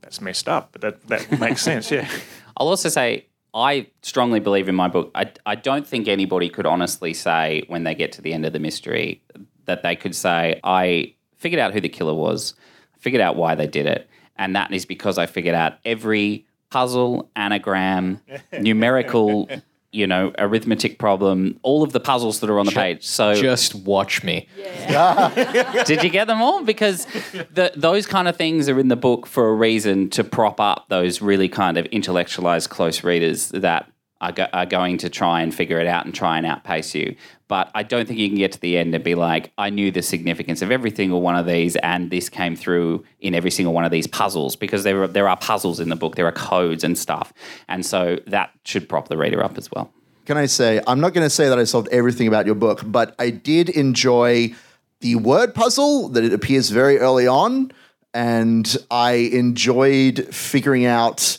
[0.00, 1.90] that's messed up, but that that makes sense.
[1.90, 2.08] Yeah.
[2.56, 5.10] I'll also say I strongly believe in my book.
[5.14, 8.52] I, I don't think anybody could honestly say when they get to the end of
[8.52, 9.22] the mystery
[9.64, 12.54] that they could say, I figured out who the killer was,
[12.98, 14.08] figured out why they did it.
[14.40, 18.20] And that is because I figured out every puzzle, anagram,
[18.52, 19.48] numerical
[19.92, 23.04] you know, arithmetic problem, all of the puzzles that are on the page.
[23.04, 24.46] So just watch me.
[24.56, 25.82] Yeah.
[25.84, 26.62] Did you get them all?
[26.62, 30.60] Because the, those kind of things are in the book for a reason to prop
[30.60, 35.40] up those really kind of intellectualized close readers that are, go- are going to try
[35.40, 37.16] and figure it out and try and outpace you.
[37.48, 39.90] But I don't think you can get to the end and be like, I knew
[39.90, 43.74] the significance of every single one of these, and this came through in every single
[43.74, 46.32] one of these puzzles because there are, there are puzzles in the book, there are
[46.32, 47.32] codes and stuff.
[47.68, 49.92] And so that should prop the reader up as well.
[50.26, 52.82] Can I say, I'm not going to say that I solved everything about your book,
[52.84, 54.54] but I did enjoy
[55.00, 57.72] the word puzzle that it appears very early on.
[58.12, 61.38] And I enjoyed figuring out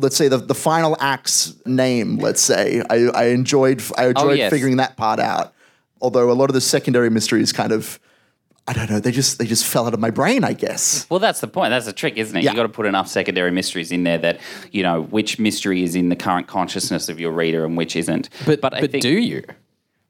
[0.00, 4.26] let's say the, the final act's name let's say i, I enjoyed i oh, enjoyed
[4.26, 4.50] oh, yes.
[4.50, 5.52] figuring that part out
[6.00, 8.00] although a lot of the secondary mysteries kind of
[8.68, 9.00] I don't know.
[9.00, 11.04] They just they just fell out of my brain, I guess.
[11.10, 11.70] Well, that's the point.
[11.70, 12.44] That's the trick, isn't it?
[12.44, 12.50] Yeah.
[12.50, 14.38] You got to put enough secondary mysteries in there that
[14.70, 18.28] you know which mystery is in the current consciousness of your reader and which isn't.
[18.46, 19.42] But but, but think, do you?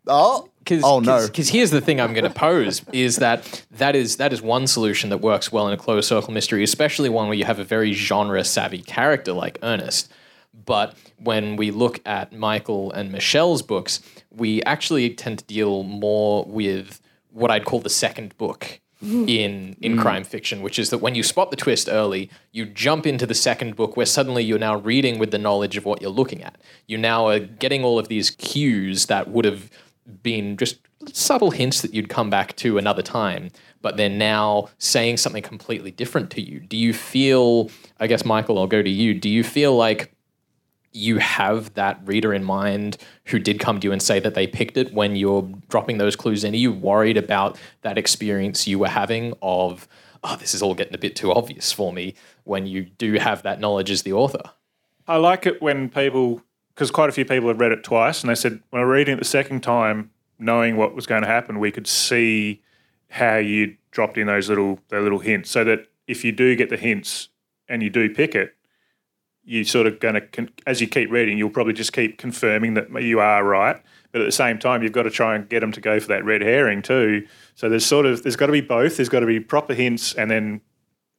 [0.06, 1.26] Oh, Cause, oh no!
[1.26, 4.68] Because here's the thing I'm going to pose is that that is that is one
[4.68, 7.64] solution that works well in a closed circle mystery, especially one where you have a
[7.64, 10.12] very genre savvy character like Ernest.
[10.54, 16.44] But when we look at Michael and Michelle's books, we actually tend to deal more
[16.44, 17.00] with
[17.32, 20.00] what I'd call the second book in in mm.
[20.00, 23.34] crime fiction, which is that when you spot the twist early, you jump into the
[23.34, 26.58] second book where suddenly you're now reading with the knowledge of what you're looking at.
[26.86, 29.68] You now are getting all of these cues that would have
[30.22, 30.78] been just
[31.12, 35.90] subtle hints that you'd come back to another time, but they're now saying something completely
[35.90, 36.60] different to you.
[36.60, 39.14] Do you feel, I guess, Michael, I'll go to you.
[39.14, 40.14] Do you feel like
[40.92, 42.96] you have that reader in mind
[43.26, 46.16] who did come to you and say that they picked it when you're dropping those
[46.16, 46.52] clues in?
[46.52, 49.88] Are you worried about that experience you were having of,
[50.24, 53.42] oh, this is all getting a bit too obvious for me when you do have
[53.44, 54.42] that knowledge as the author?
[55.06, 56.42] I like it when people
[56.74, 59.14] because quite a few people have read it twice, and they said when I reading
[59.14, 62.62] it the second time, knowing what was going to happen, we could see
[63.10, 66.70] how you dropped in those little those little hints, so that if you do get
[66.70, 67.28] the hints
[67.68, 68.54] and you do pick it,
[69.44, 73.02] you're sort of going to as you keep reading, you'll probably just keep confirming that
[73.02, 73.80] you are right.
[74.12, 76.08] But at the same time, you've got to try and get them to go for
[76.08, 77.26] that red herring too.
[77.54, 78.96] So there's sort of there's got to be both.
[78.96, 80.60] There's got to be proper hints and then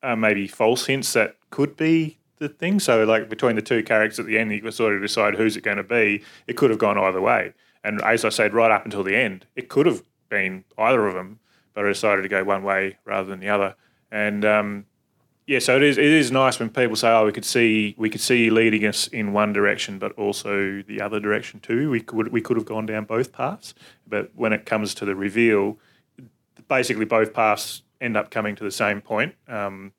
[0.03, 2.79] uh, maybe false hints that could be the thing.
[2.79, 5.61] So like between the two characters at the end, you sort of decide who's it
[5.61, 6.23] going to be.
[6.47, 7.53] It could have gone either way.
[7.83, 11.13] And as I said, right up until the end, it could have been either of
[11.13, 11.39] them,
[11.73, 13.75] but I decided to go one way rather than the other.
[14.11, 14.85] And um,
[15.45, 15.97] yeah, so it is.
[15.97, 18.85] It is nice when people say, "Oh, we could see we could see you leading
[18.85, 21.89] us in one direction, but also the other direction too.
[21.89, 23.73] We could we could have gone down both paths."
[24.07, 25.79] But when it comes to the reveal,
[26.67, 29.35] basically both paths end up coming to the same point.
[29.47, 29.93] Um,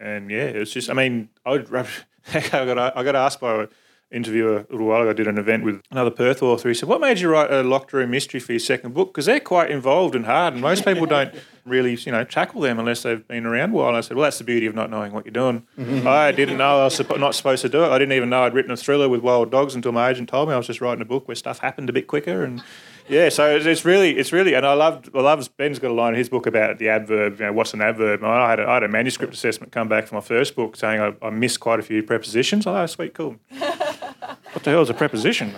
[0.00, 0.90] and yeah, it's just.
[0.90, 1.52] I mean, I.
[2.34, 2.96] I got.
[2.96, 3.68] I got asked by an
[4.10, 5.10] interviewer a little while ago.
[5.10, 6.68] I did an event with another Perth author.
[6.68, 9.12] He said, "What made you write a locked room mystery for your second book?
[9.12, 11.34] Because they're quite involved and hard, and most people don't
[11.64, 14.24] really, you know, tackle them unless they've been around a while." And I said, "Well,
[14.24, 15.66] that's the beauty of not knowing what you're doing.
[15.78, 16.06] Mm-hmm.
[16.06, 17.88] I didn't know I was not supposed to do it.
[17.88, 20.48] I didn't even know I'd written a thriller with wild dogs until my agent told
[20.48, 22.62] me I was just writing a book where stuff happened a bit quicker and."
[23.10, 26.14] Yeah, so it's really, it's really, and I loved, I love Ben's got a line
[26.14, 27.40] in his book about the adverb.
[27.40, 28.22] You know, what's an adverb?
[28.22, 30.76] And I had, a, I had a manuscript assessment come back for my first book
[30.76, 32.68] saying I, I missed quite a few prepositions.
[32.68, 33.34] Oh, sweet, cool.
[34.52, 35.52] what the hell is a preposition?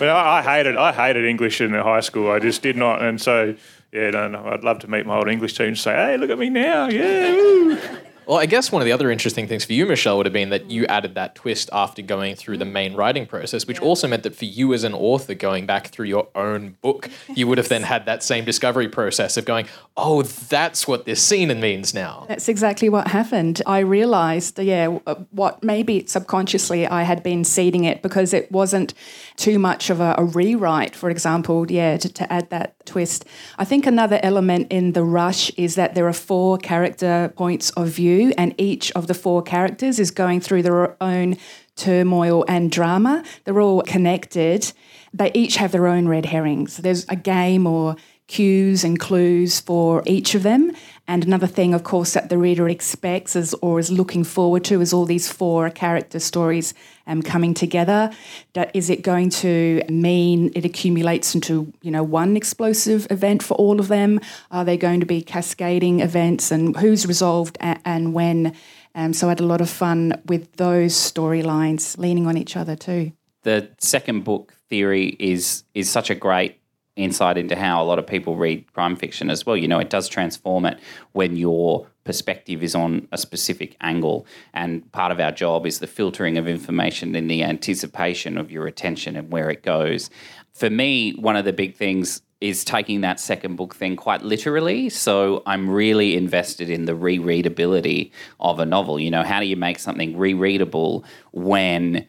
[0.00, 2.30] But I, I hated I hated English in high school.
[2.30, 3.54] I just did not, and so
[3.92, 6.30] yeah, no, no, I'd love to meet my old English teacher and say, hey, look
[6.30, 8.00] at me now, yeah.
[8.30, 10.32] Woo." Well, I guess one of the other interesting things for you, Michelle, would have
[10.32, 14.06] been that you added that twist after going through the main writing process, which also
[14.06, 17.58] meant that for you as an author, going back through your own book, you would
[17.58, 19.66] have then had that same discovery process of going,
[19.96, 22.24] oh, that's what this scene means now.
[22.28, 23.62] That's exactly what happened.
[23.66, 28.94] I realized, yeah, uh, what maybe subconsciously I had been seeding it because it wasn't
[29.36, 33.24] too much of a, a rewrite, for example, yeah, to, to add that twist.
[33.58, 37.88] I think another element in The Rush is that there are four character points of
[37.88, 41.36] view, and each of the four characters is going through their own
[41.76, 43.24] turmoil and drama.
[43.44, 44.72] They're all connected.
[45.12, 46.76] They each have their own red herrings.
[46.76, 47.96] There's a game or
[48.30, 50.70] cues and clues for each of them.
[51.08, 54.80] And another thing, of course, that the reader expects is, or is looking forward to
[54.80, 56.72] is all these four character stories
[57.10, 58.10] um, coming together.
[58.54, 63.54] That is it going to mean it accumulates into you know one explosive event for
[63.54, 64.20] all of them?
[64.50, 68.54] Are they going to be cascading events, and who's resolved a- and when?
[68.94, 72.76] Um, so I had a lot of fun with those storylines, leaning on each other
[72.76, 73.12] too.
[73.42, 76.56] the second book theory is is such a great
[76.96, 79.56] insight into how a lot of people read crime fiction as well.
[79.56, 80.78] You know, it does transform it
[81.12, 84.26] when your perspective is on a specific angle.
[84.52, 88.66] And part of our job is the filtering of information and the anticipation of your
[88.66, 90.10] attention and where it goes.
[90.52, 94.88] For me, one of the big things is taking that second book thing quite literally.
[94.88, 98.98] So I'm really invested in the rereadability of a novel.
[98.98, 102.08] You know, how do you make something rereadable when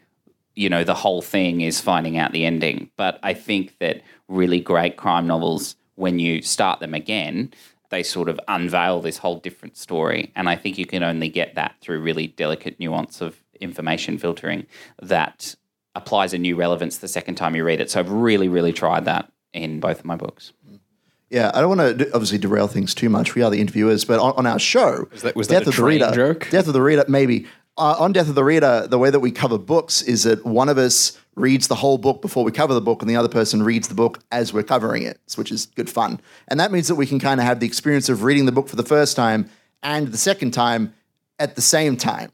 [0.55, 4.59] you know the whole thing is finding out the ending but i think that really
[4.59, 7.49] great crime novels when you start them again
[7.91, 11.55] they sort of unveil this whole different story and i think you can only get
[11.55, 14.65] that through really delicate nuance of information filtering
[15.01, 15.55] that
[15.93, 19.05] applies a new relevance the second time you read it so i've really really tried
[19.05, 20.53] that in both of my books
[21.29, 23.35] Yeah, I don't want to obviously derail things too much.
[23.35, 25.75] We are the interviewers, but on, on our show, that- was that a Death of
[25.77, 26.49] the Reader, joke?
[26.49, 27.45] Death of the Reader, maybe.
[27.77, 30.67] Uh, on Death of the Reader, the way that we cover books is that one
[30.67, 33.63] of us reads the whole book before we cover the book, and the other person
[33.63, 36.21] reads the book as we're covering it, which is good fun.
[36.47, 38.69] And that means that we can kind of have the experience of reading the book
[38.69, 39.49] for the first time
[39.81, 40.93] and the second time
[41.39, 42.31] at the same time.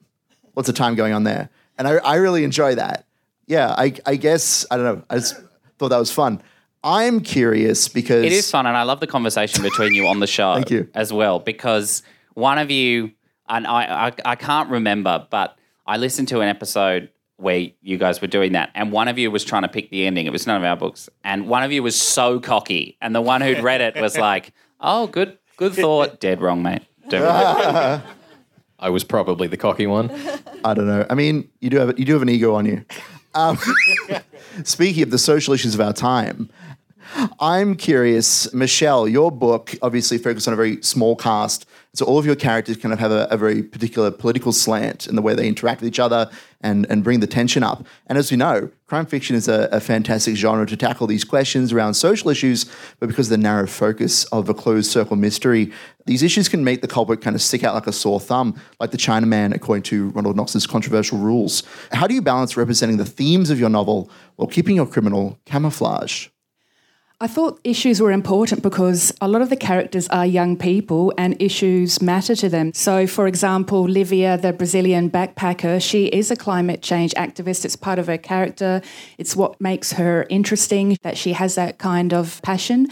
[0.55, 1.49] Lots of time going on there.
[1.77, 3.05] And I, I really enjoy that.
[3.45, 5.35] Yeah, I, I guess, I don't know, I just
[5.77, 6.41] thought that was fun.
[6.83, 10.27] I'm curious because It is fun, and I love the conversation between you on the
[10.27, 10.89] show Thank you.
[10.93, 13.11] as well because one of you,
[13.47, 18.21] and I, I, I can't remember, but I listened to an episode where you guys
[18.21, 20.25] were doing that, and one of you was trying to pick the ending.
[20.25, 23.21] It was none of our books, and one of you was so cocky, and the
[23.21, 26.83] one who'd read it was like, "Oh, good, good thought." Dead wrong, mate.
[27.09, 28.01] Dead wrong.
[28.79, 30.11] I was probably the cocky one.
[30.63, 31.05] I don't know.
[31.09, 32.85] I mean, you do have you do have an ego on you.
[33.33, 33.57] Um,
[34.63, 36.49] speaking of the social issues of our time,
[37.39, 39.07] I'm curious, Michelle.
[39.07, 42.93] Your book obviously focused on a very small cast, so all of your characters kind
[42.93, 45.99] of have a, a very particular political slant in the way they interact with each
[45.99, 46.29] other
[46.61, 47.85] and and bring the tension up.
[48.07, 51.73] And as we know, crime fiction is a, a fantastic genre to tackle these questions
[51.73, 52.65] around social issues,
[52.99, 55.71] but because of the narrow focus of a closed circle mystery,
[56.05, 58.91] these issues can make the culprit kind of stick out like a sore thumb, like
[58.91, 61.63] the Chinaman, according to Ronald Knox's controversial rules.
[61.91, 66.27] How do you balance representing the themes of your novel while keeping your criminal camouflage?
[67.19, 71.35] I thought issues were important because a lot of the characters are young people and
[71.41, 72.71] issues matter to them.
[72.75, 77.65] So, for example, Livia, the Brazilian backpacker, she is a climate change activist.
[77.65, 78.83] It's part of her character,
[79.17, 82.87] it's what makes her interesting that she has that kind of passion.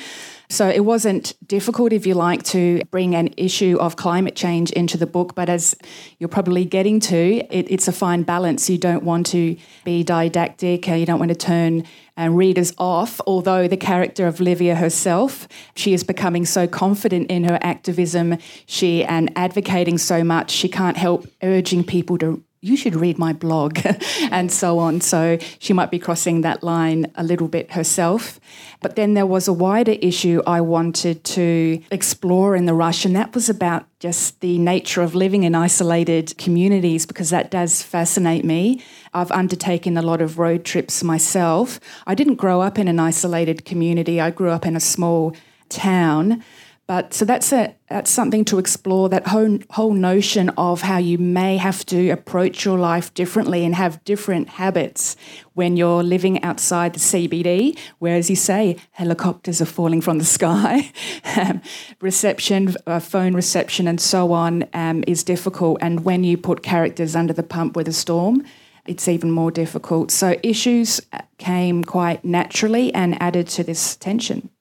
[0.49, 4.97] So it wasn't difficult, if you like, to bring an issue of climate change into
[4.97, 5.35] the book.
[5.35, 5.75] But as
[6.19, 8.69] you're probably getting to, it, it's a fine balance.
[8.69, 11.83] You don't want to be didactic, uh, you don't want to turn
[12.17, 13.19] uh, readers off.
[13.27, 19.03] Although the character of Livia herself, she is becoming so confident in her activism, she
[19.03, 23.79] and advocating so much, she can't help urging people to you should read my blog
[24.31, 24.99] and so on.
[24.99, 28.39] So she might be crossing that line a little bit herself.
[28.81, 33.15] But then there was a wider issue I wanted to explore in the rush, and
[33.15, 38.43] that was about just the nature of living in isolated communities because that does fascinate
[38.43, 38.83] me.
[39.13, 41.79] I've undertaken a lot of road trips myself.
[42.07, 45.35] I didn't grow up in an isolated community, I grew up in a small
[45.69, 46.43] town.
[46.87, 49.09] But so that's a that's something to explore.
[49.09, 53.73] That whole whole notion of how you may have to approach your life differently and
[53.73, 55.15] have different habits
[55.55, 60.25] when you're living outside the CBD, where, as you say, helicopters are falling from the
[60.37, 60.91] sky,
[61.35, 61.59] um,
[62.01, 65.79] reception, uh, phone reception, and so on um, is difficult.
[65.81, 68.43] And when you put characters under the pump with a storm,
[68.85, 70.11] it's even more difficult.
[70.11, 71.01] So issues
[71.39, 74.51] came quite naturally and added to this tension.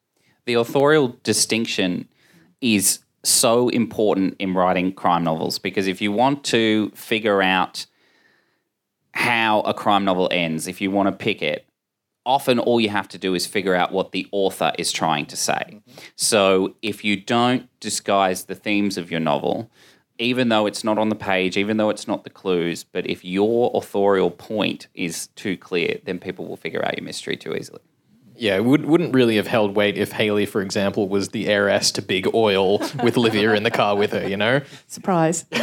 [0.47, 2.09] The authorial distinction
[2.65, 7.85] is so important in writing crime novels because if you want to figure out
[9.13, 11.67] how a crime novel ends, if you want to pick it,
[12.25, 15.37] often all you have to do is figure out what the author is trying to
[15.37, 15.63] say.
[15.67, 15.91] Mm-hmm.
[16.17, 19.71] So if you don't disguise the themes of your novel,
[20.19, 23.25] even though it's not on the page, even though it's not the clues, but if
[23.25, 27.83] your authorial point is too clear, then people will figure out your mystery too easily.
[28.37, 31.93] Yeah, it would, wouldn't really have held weight if Haley, for example, was the heiress
[31.93, 34.61] to big oil with Livia in the car with her, you know?
[34.89, 35.45] Surprise.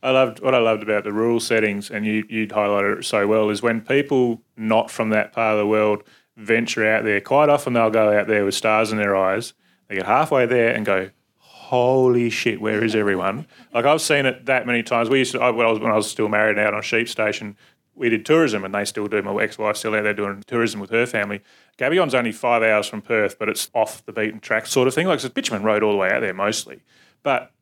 [0.00, 3.26] I loved what I loved about the rural settings, and you you highlighted it so
[3.26, 6.04] well, is when people not from that part of the world
[6.36, 7.20] venture out there.
[7.20, 9.54] Quite often they'll go out there with stars in their eyes.
[9.88, 14.46] They get halfway there and go, "Holy shit, where is everyone?" Like I've seen it
[14.46, 15.10] that many times.
[15.10, 16.82] We used to I, when, I was, when I was still married out on a
[16.82, 17.56] sheep station.
[17.98, 19.20] We did tourism, and they still do.
[19.22, 21.40] My ex-wife's still out there doing tourism with her family.
[21.78, 25.06] Gabyon's only five hours from Perth, but it's off the beaten track sort of thing.
[25.06, 26.82] Like it's a bitumen road all the way out there mostly,
[27.22, 27.52] but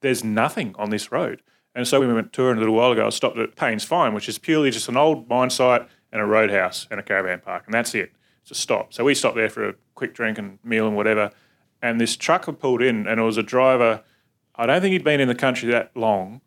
[0.00, 1.42] there's nothing on this road.
[1.74, 3.06] And so we went touring a little while ago.
[3.06, 6.24] I stopped at Paynes Find, which is purely just an old mine site and a
[6.24, 8.12] roadhouse and a caravan park, and that's it.
[8.42, 8.94] It's a stop.
[8.94, 11.30] So we stopped there for a quick drink and meal and whatever.
[11.82, 14.02] And this truck had pulled in, and it was a driver.
[14.56, 16.40] I don't think he'd been in the country that long,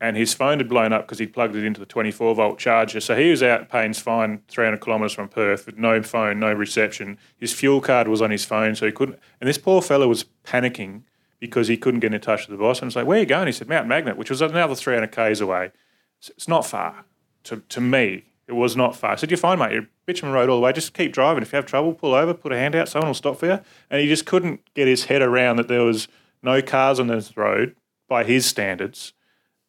[0.00, 3.00] and his phone had blown up because he'd plugged it into the 24 volt charger.
[3.00, 7.18] So he was out Paynes Find, 300 kilometres from Perth, with no phone, no reception.
[7.36, 9.18] His fuel card was on his phone, so he couldn't.
[9.40, 11.02] And this poor fellow was panicking
[11.40, 12.78] because he couldn't get in touch with the boss.
[12.78, 14.74] And I was like, "Where are you going?" He said, "Mount Magnet," which was another
[14.74, 15.66] 300 k's away.
[15.66, 17.04] It's- It's not far.
[17.44, 19.12] To to me, it was not far.
[19.12, 19.72] I said, "You're fine, mate.
[19.72, 20.72] You're Bitumen Road all the way.
[20.72, 21.42] Just keep driving.
[21.42, 22.88] If you have trouble, pull over, put a hand out.
[22.88, 25.82] Someone will stop for you." And he just couldn't get his head around that there
[25.84, 26.08] was
[26.42, 27.76] no cars on this road
[28.08, 29.12] by his standards.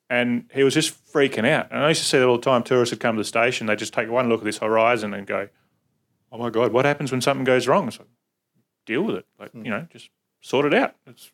[0.09, 1.67] And he was just freaking out.
[1.71, 2.63] And I used to see that all the time.
[2.63, 5.27] Tourists would come to the station, they just take one look at this horizon and
[5.27, 5.49] go,
[6.31, 8.07] "Oh my god, what happens when something goes wrong?" It's like,
[8.85, 9.25] deal with it.
[9.39, 9.65] Like hmm.
[9.65, 10.09] you know, just
[10.41, 10.95] sort it out.
[11.05, 11.31] It's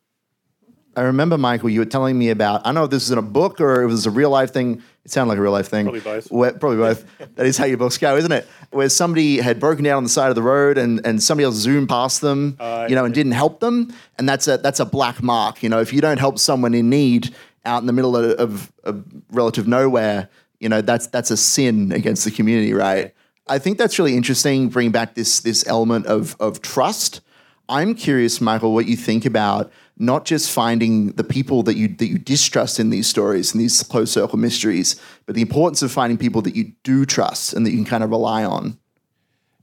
[0.98, 3.18] I remember, Michael, you were telling me about, I don't know if this is in
[3.18, 4.82] a book or it was a real life thing.
[5.04, 5.86] It sounded like a real life thing.
[5.86, 6.32] Probably both.
[6.32, 7.06] Where, probably both.
[7.36, 8.48] that is how your books go, isn't it?
[8.72, 11.56] Where somebody had broken down on the side of the road and, and somebody else
[11.56, 13.94] zoomed past them, uh, you know, and didn't help them.
[14.18, 15.62] And that's a, that's a black mark.
[15.64, 17.36] You know, if you don't help someone in need
[17.66, 21.92] out in the middle of, of, of relative nowhere, you know, that's, that's a sin
[21.92, 23.14] against the community, right?
[23.48, 27.22] I think that's really interesting, bringing back this, this element of, of trust.
[27.70, 32.08] I'm curious, Michael, what you think about not just finding the people that you that
[32.08, 36.18] you distrust in these stories and these closed circle mysteries, but the importance of finding
[36.18, 38.78] people that you do trust and that you can kind of rely on.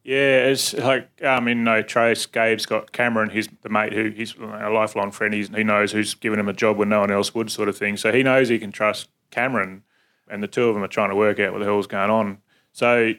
[0.05, 4.34] Yeah, it's like um, in No Trace, Gabe's got Cameron, he's the mate who he's
[4.34, 5.32] a lifelong friend.
[5.32, 7.76] He's, he knows who's given him a job when no one else would, sort of
[7.76, 7.96] thing.
[7.96, 9.84] So he knows he can trust Cameron,
[10.28, 12.38] and the two of them are trying to work out what the hell's going on.
[12.72, 13.12] So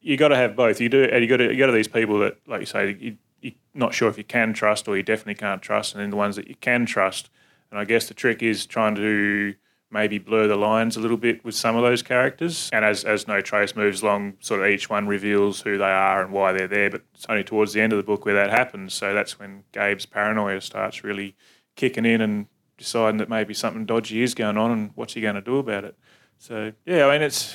[0.00, 0.80] you got to have both.
[0.80, 2.96] You do, and you got to you got to these people that, like you say,
[2.98, 6.10] you, you're not sure if you can trust or you definitely can't trust, and then
[6.10, 7.30] the ones that you can trust.
[7.70, 9.54] And I guess the trick is trying to
[9.90, 12.70] maybe blur the lines a little bit with some of those characters.
[12.72, 16.22] And as, as No Trace moves along, sort of each one reveals who they are
[16.22, 16.90] and why they're there.
[16.90, 18.94] But it's only towards the end of the book where that happens.
[18.94, 21.34] So that's when Gabe's paranoia starts really
[21.74, 22.46] kicking in and
[22.78, 25.84] deciding that maybe something dodgy is going on and what's he going to do about
[25.84, 25.96] it.
[26.38, 27.54] So, yeah, I mean, it's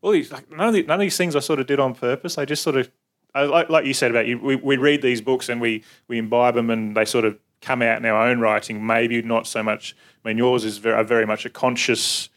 [0.00, 1.94] all these, like, none, of the, none of these things I sort of did on
[1.94, 2.38] purpose.
[2.38, 2.90] I just sort of,
[3.34, 6.18] I, like, like you said about you, we, we read these books and we, we
[6.18, 8.86] imbibe them and they sort of come out in our own writing.
[8.86, 9.96] Maybe not so much.
[10.24, 12.28] I mean, yours is very, very much a conscious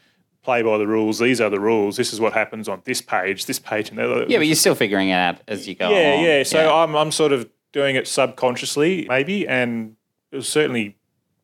[0.42, 1.18] play by the rules.
[1.18, 1.96] These are the rules.
[1.96, 4.26] This is what happens on this page, this page, and that.
[4.28, 6.24] Yeah, but you're still figuring it out as you go yeah, along.
[6.24, 6.42] yeah.
[6.42, 9.96] So I'm, I'm sort of doing it subconsciously, maybe, and
[10.30, 10.96] it was certainly.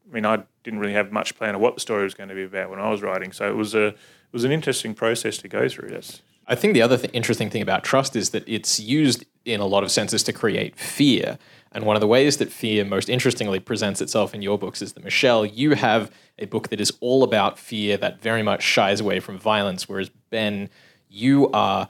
[0.09, 2.35] I mean, I didn't really have much plan of what the story was going to
[2.35, 5.39] be about when I was writing, so it was a it was an interesting process
[5.39, 5.91] to go through.
[5.91, 9.61] That's I think the other th- interesting thing about trust is that it's used in
[9.61, 11.39] a lot of senses to create fear.
[11.73, 14.93] And one of the ways that fear most interestingly presents itself in your books is
[14.95, 19.01] that, Michelle, you have a book that is all about fear that very much shies
[19.01, 20.69] away from violence, whereas Ben,
[21.09, 21.89] you are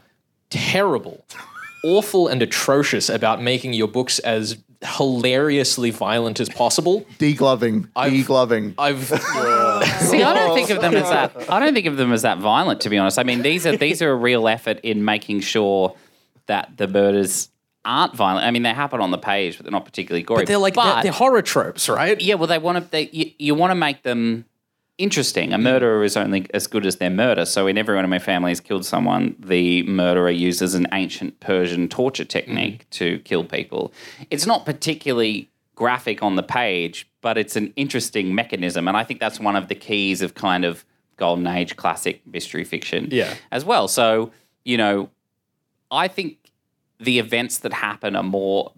[0.51, 1.25] terrible,
[1.83, 7.07] awful, and atrocious about making your books as hilariously violent as possible.
[7.19, 8.75] Degloving, degloving.
[8.79, 9.05] I've
[10.01, 11.51] See, I don't think of them as that.
[11.51, 13.19] I don't think of them as that violent, to be honest.
[13.19, 15.95] I mean, these are these are a real effort in making sure
[16.47, 17.51] that the murders
[17.85, 18.47] aren't violent.
[18.47, 20.43] I mean, they happen on the page, but they're not particularly gory.
[20.43, 22.21] but they're like they're, they're horror tropes, right?
[22.21, 22.35] yeah.
[22.35, 22.91] Well, they want to.
[22.91, 24.45] They you, you want to make them
[24.99, 25.53] interesting.
[25.53, 27.45] A murderer is only as good as their murder.
[27.47, 31.89] So, in everyone in my family has killed someone, the murderer uses an ancient Persian
[31.89, 32.91] torture technique mm-hmm.
[32.91, 33.93] to kill people.
[34.31, 39.21] It's not particularly graphic on the page, but it's an interesting mechanism, and I think
[39.21, 40.85] that's one of the keys of kind of
[41.17, 43.35] golden age classic mystery fiction Yeah.
[43.53, 43.89] as well.
[43.89, 44.33] So,
[44.65, 45.11] you know,
[45.91, 46.40] I think
[47.01, 48.73] the events that happen are more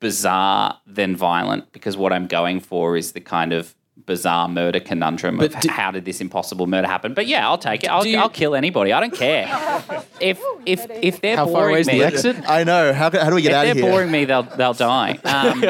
[0.00, 3.74] bizarre than violent because what I'm going for is the kind of
[4.04, 7.14] bizarre murder conundrum of do- how did this impossible murder happen.
[7.14, 7.88] But yeah, I'll take it.
[7.88, 8.92] I'll, you- I'll kill anybody.
[8.92, 9.46] I don't care.
[10.20, 12.36] if if if they're How boring far away is me, the exit?
[12.48, 12.92] I know.
[12.92, 15.18] How, how do we get if out they're boring me, they'll they'll die.
[15.24, 15.64] Um,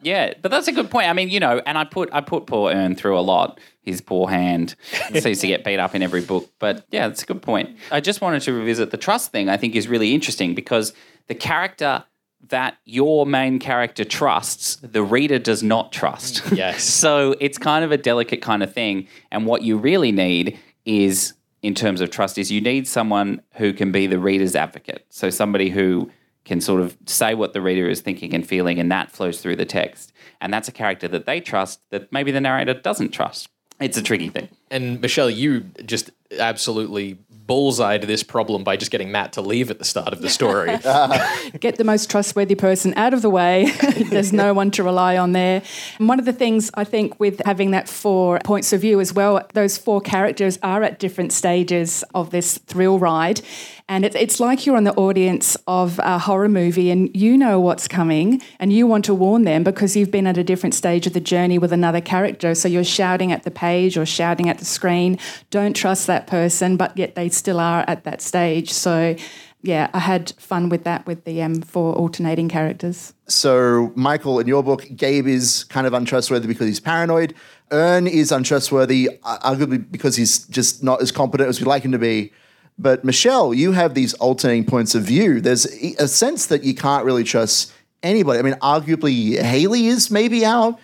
[0.00, 1.08] yeah, but that's a good point.
[1.08, 3.60] I mean, you know, and I put I put poor Ern through a lot.
[3.84, 4.74] His poor hand
[5.12, 6.50] seems to get beat up in every book.
[6.58, 7.76] But yeah, that's a good point.
[7.90, 9.48] I just wanted to revisit the trust thing.
[9.48, 10.92] I think is really interesting because
[11.28, 12.04] the character
[12.48, 16.42] that your main character trusts, the reader does not trust.
[16.44, 16.84] Mm, yes.
[17.02, 19.08] so it's kind of a delicate kind of thing.
[19.30, 23.72] And what you really need is, in terms of trust, is you need someone who
[23.72, 25.06] can be the reader's advocate.
[25.08, 26.10] So somebody who
[26.44, 29.56] can sort of say what the reader is thinking and feeling, and that flows through
[29.56, 30.12] the text.
[30.40, 33.48] And that's a character that they trust that maybe the narrator doesn't trust.
[33.84, 34.48] It's a tricky thing.
[34.70, 39.78] And Michelle, you just absolutely bullseyed this problem by just getting Matt to leave at
[39.78, 40.76] the start of the story.
[41.60, 43.70] get the most trustworthy person out of the way.
[44.10, 45.62] There's no one to rely on there.
[45.98, 49.12] And one of the things I think with having that four points of view as
[49.12, 53.40] well, those four characters are at different stages of this thrill ride.
[53.86, 57.60] And it, it's like you're on the audience of a horror movie and you know
[57.60, 61.06] what's coming and you want to warn them because you've been at a different stage
[61.06, 62.54] of the journey with another character.
[62.54, 65.18] So you're shouting at the page or shouting at the screen,
[65.50, 68.72] don't trust that person, but yet they still are at that stage.
[68.72, 69.16] So
[69.64, 73.14] yeah, I had fun with that with the um, four alternating characters.
[73.28, 77.34] So, Michael, in your book, Gabe is kind of untrustworthy because he's paranoid.
[77.72, 81.92] Ern is untrustworthy, uh, arguably because he's just not as competent as we'd like him
[81.92, 82.30] to be.
[82.78, 85.40] But Michelle, you have these alternating points of view.
[85.40, 87.72] There's a sense that you can't really trust
[88.02, 88.40] anybody.
[88.40, 90.76] I mean, arguably, Haley is maybe our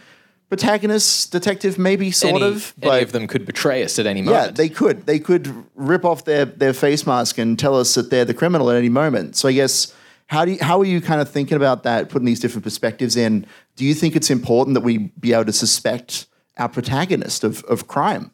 [0.50, 2.74] protagonist, detective, maybe sort any, of.
[2.82, 4.34] any of them could betray us at any moment.
[4.34, 4.56] yeah, moment.
[4.56, 5.06] they could.
[5.06, 8.68] They could rip off their, their face mask and tell us that they're the criminal
[8.70, 9.36] at any moment.
[9.36, 9.94] So I guess
[10.26, 13.16] how do you, how are you kind of thinking about that, putting these different perspectives
[13.16, 13.46] in?
[13.76, 16.26] Do you think it's important that we be able to suspect
[16.58, 18.32] our protagonist of, of crime?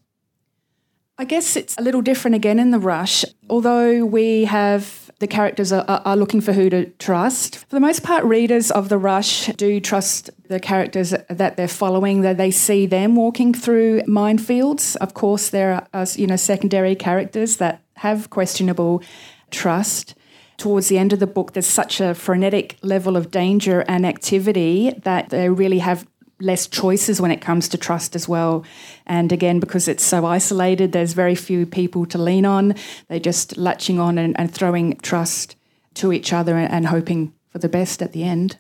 [1.18, 3.24] I guess it's a little different again in the rush.
[3.48, 7.56] Although we have the characters are, are looking for who to trust.
[7.56, 12.20] For the most part, readers of the rush do trust the characters that they're following.
[12.20, 14.96] That they see them walking through minefields.
[14.96, 19.02] Of course, there are uh, you know secondary characters that have questionable
[19.50, 20.14] trust.
[20.58, 24.90] Towards the end of the book, there's such a frenetic level of danger and activity
[25.02, 26.06] that they really have
[26.40, 28.64] less choices when it comes to trust as well.
[29.06, 32.74] And again, because it's so isolated, there's very few people to lean on.
[33.08, 35.56] They're just latching on and, and throwing trust
[35.94, 38.58] to each other and, and hoping for the best at the end.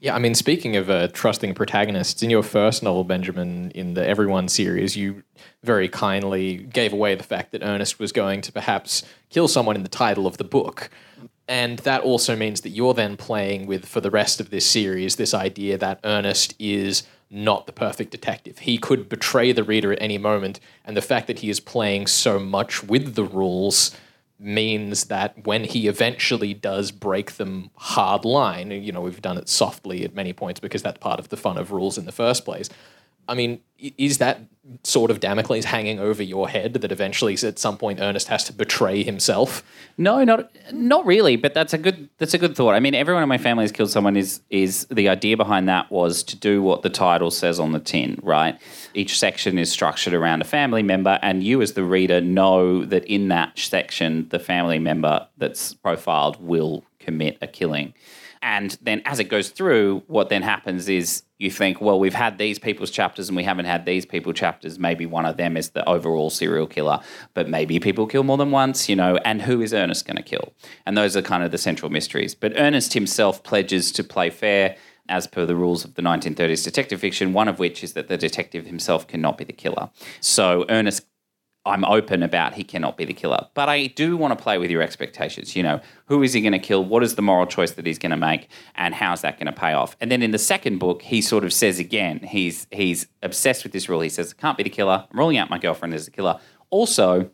[0.00, 4.06] Yeah, I mean, speaking of uh, trusting protagonists, in your first novel, Benjamin, in the
[4.06, 5.24] Everyone series, you
[5.64, 9.82] very kindly gave away the fact that Ernest was going to perhaps kill someone in
[9.82, 10.88] the title of the book.
[11.48, 15.16] And that also means that you're then playing with, for the rest of this series,
[15.16, 18.58] this idea that Ernest is not the perfect detective.
[18.58, 22.06] He could betray the reader at any moment, and the fact that he is playing
[22.06, 23.96] so much with the rules
[24.38, 29.48] means that when he eventually does break them hard line, you know, we've done it
[29.48, 32.44] softly at many points because that's part of the fun of rules in the first
[32.44, 32.70] place.
[33.28, 34.40] I mean, is that
[34.82, 38.52] sort of Damocles hanging over your head that eventually at some point Ernest has to
[38.52, 39.62] betray himself?
[39.96, 41.36] No, not not really.
[41.36, 42.74] But that's a good that's a good thought.
[42.74, 44.16] I mean, everyone in my family has killed someone.
[44.16, 47.80] Is is the idea behind that was to do what the title says on the
[47.80, 48.58] tin, right?
[48.94, 53.04] Each section is structured around a family member, and you as the reader know that
[53.04, 57.94] in that section, the family member that's profiled will commit a killing.
[58.42, 62.38] And then as it goes through, what then happens is you think, well, we've had
[62.38, 64.78] these people's chapters and we haven't had these people chapters.
[64.78, 67.00] Maybe one of them is the overall serial killer,
[67.34, 70.22] but maybe people kill more than once, you know, and who is Ernest going to
[70.22, 70.52] kill?
[70.84, 72.34] And those are kind of the central mysteries.
[72.34, 74.76] But Ernest himself pledges to play fair
[75.08, 78.16] as per the rules of the 1930s detective fiction, one of which is that the
[78.16, 79.90] detective himself cannot be the killer.
[80.20, 81.06] So Ernest
[81.68, 83.46] I'm open about he cannot be the killer.
[83.54, 85.54] But I do want to play with your expectations.
[85.54, 86.84] You know, who is he going to kill?
[86.84, 88.48] What is the moral choice that he's going to make?
[88.74, 89.96] And how's that going to pay off?
[90.00, 93.72] And then in the second book, he sort of says again, he's he's obsessed with
[93.72, 94.00] this rule.
[94.00, 95.06] He says, I can't be the killer.
[95.10, 96.40] I'm ruling out my girlfriend as the killer.
[96.70, 97.30] Also,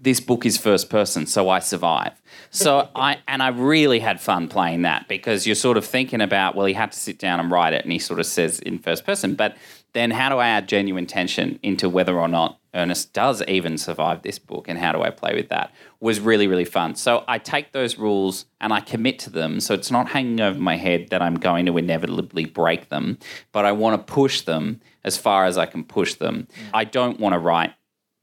[0.00, 2.12] this book is first person, so I survive.
[2.50, 6.54] So I and I really had fun playing that because you're sort of thinking about,
[6.54, 8.78] well, he had to sit down and write it, and he sort of says in
[8.78, 9.34] first person.
[9.34, 9.56] But
[9.94, 14.22] then how do I add genuine tension into whether or not Ernest does even survive
[14.22, 15.72] this book, and how do I play with that?
[16.00, 16.94] Was really really fun.
[16.96, 20.58] So I take those rules and I commit to them, so it's not hanging over
[20.58, 23.18] my head that I'm going to inevitably break them,
[23.52, 26.48] but I want to push them as far as I can push them.
[26.50, 26.70] Mm.
[26.74, 27.74] I don't want to write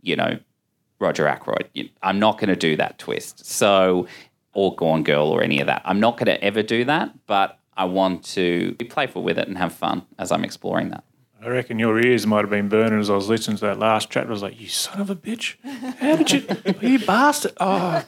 [0.01, 0.39] you know,
[0.99, 1.69] Roger Ackroyd.
[2.01, 3.45] I'm not going to do that twist.
[3.45, 4.07] So,
[4.53, 5.81] or Gone Girl or any of that.
[5.85, 9.47] I'm not going to ever do that, but I want to be playful with it
[9.47, 11.03] and have fun as I'm exploring that.
[11.43, 14.11] I reckon your ears might have been burning as I was listening to that last
[14.11, 14.27] chat.
[14.27, 15.55] I was like, "You son of a bitch!
[15.97, 16.45] How did you,
[16.87, 18.03] you bastard!" Oh,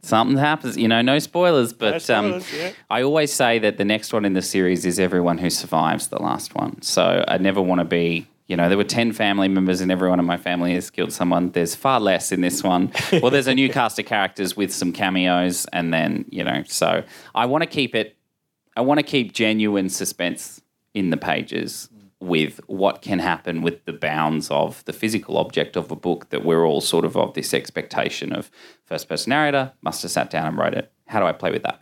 [0.00, 2.72] Something happens, you know, no spoilers, but spoilers, um, yeah.
[2.88, 6.22] I always say that the next one in the series is everyone who survives the
[6.22, 6.80] last one.
[6.80, 10.18] So I never want to be, you know, there were 10 family members and everyone
[10.18, 11.50] in my family has killed someone.
[11.50, 12.92] There's far less in this one.
[13.20, 17.02] well, there's a new cast of characters with some cameos, and then, you know, so
[17.34, 18.16] I want to keep it,
[18.76, 20.62] I want to keep genuine suspense
[20.94, 21.90] in the pages
[22.20, 26.44] with what can happen with the bounds of the physical object of a book that
[26.44, 28.50] we're all sort of of this expectation of
[28.84, 31.62] first person narrator must have sat down and wrote it how do i play with
[31.62, 31.80] that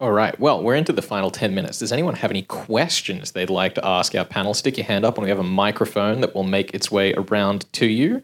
[0.00, 0.38] All right.
[0.38, 1.80] Well, we're into the final 10 minutes.
[1.80, 4.54] Does anyone have any questions they'd like to ask our panel?
[4.54, 7.66] Stick your hand up and we have a microphone that will make its way around
[7.72, 8.22] to you.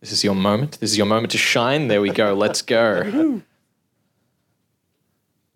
[0.00, 0.78] This is your moment.
[0.78, 1.88] This is your moment to shine.
[1.88, 2.34] There we go.
[2.34, 3.42] Let's go.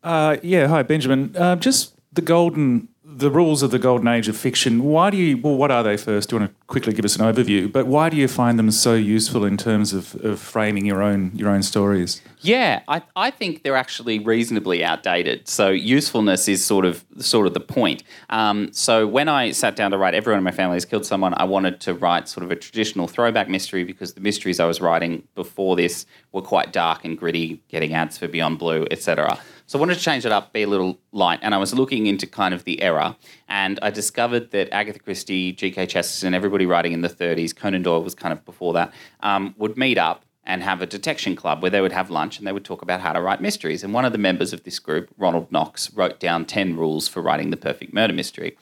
[0.03, 1.37] Uh, yeah, hi Benjamin.
[1.37, 2.89] Uh, just the golden,
[3.21, 4.83] the rules of the golden age of fiction.
[4.83, 5.37] Why do you?
[5.37, 6.31] Well, what are they first?
[6.31, 7.71] Do you want to quickly give us an overview?
[7.71, 11.33] But why do you find them so useful in terms of, of framing your own
[11.35, 12.21] your own stories?
[12.41, 15.47] Yeah, I, I think they're actually reasonably outdated.
[15.47, 18.03] So usefulness is sort of sort of the point.
[18.31, 21.35] Um, so when I sat down to write Everyone in My Family Has Killed Someone,
[21.37, 24.81] I wanted to write sort of a traditional throwback mystery because the mysteries I was
[24.81, 29.39] writing before this were quite dark and gritty, getting ads for Beyond Blue, etc.
[29.71, 32.09] So I wanted to change it up, be a little light, and I was looking
[32.09, 33.17] into kind of the era,
[33.47, 35.87] and I discovered that Agatha Christie, G.K.
[35.87, 39.77] Chesterton, everybody writing in the 30s, Conan Doyle was kind of before that, um, would
[39.77, 42.65] meet up and have a detection club where they would have lunch and they would
[42.65, 43.85] talk about how to write mysteries.
[43.85, 47.23] And one of the members of this group, Ronald Knox, wrote down 10 rules for
[47.23, 48.57] writing the perfect murder mystery.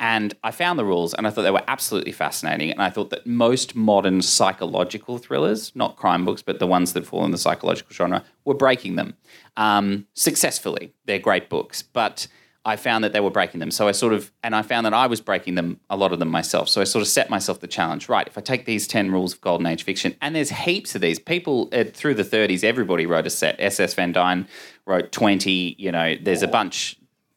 [0.00, 2.70] And I found the rules and I thought they were absolutely fascinating.
[2.70, 7.06] And I thought that most modern psychological thrillers, not crime books, but the ones that
[7.06, 9.14] fall in the psychological genre, were breaking them
[9.56, 10.92] um, successfully.
[11.04, 11.82] They're great books.
[11.82, 12.26] But
[12.66, 13.70] I found that they were breaking them.
[13.70, 16.18] So I sort of, and I found that I was breaking them, a lot of
[16.18, 16.68] them myself.
[16.70, 18.26] So I sort of set myself the challenge, right?
[18.26, 21.18] If I take these 10 rules of golden age fiction, and there's heaps of these,
[21.18, 23.56] people uh, through the 30s, everybody wrote a set.
[23.58, 23.92] S.S.
[23.92, 24.48] Van Dine
[24.86, 26.96] wrote 20, you know, there's a bunch.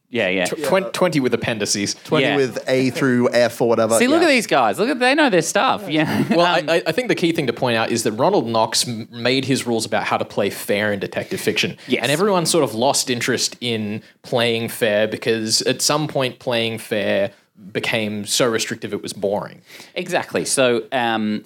[0.09, 0.45] Yeah, yeah.
[0.45, 1.93] Twen- 20 with appendices.
[2.05, 2.35] 20 Yeah.
[2.37, 3.97] with A through F or whatever.
[3.99, 4.27] See, look Yeah.
[4.27, 4.79] at these guys.
[4.79, 5.89] Look at, they know their stuff.
[5.89, 6.23] Yeah.
[6.29, 8.47] Well, Um, I, I- I think the key thing to point out is that Ronald
[8.47, 11.75] Knox m- made his rules about how to play fair in detective fiction.
[11.87, 12.03] Yes.
[12.03, 17.31] And everyone sort of lost interest in playing fair because at some point playing fair
[17.73, 19.61] became so restrictive it was boring.
[19.95, 20.45] Exactly.
[20.45, 21.43] So, um,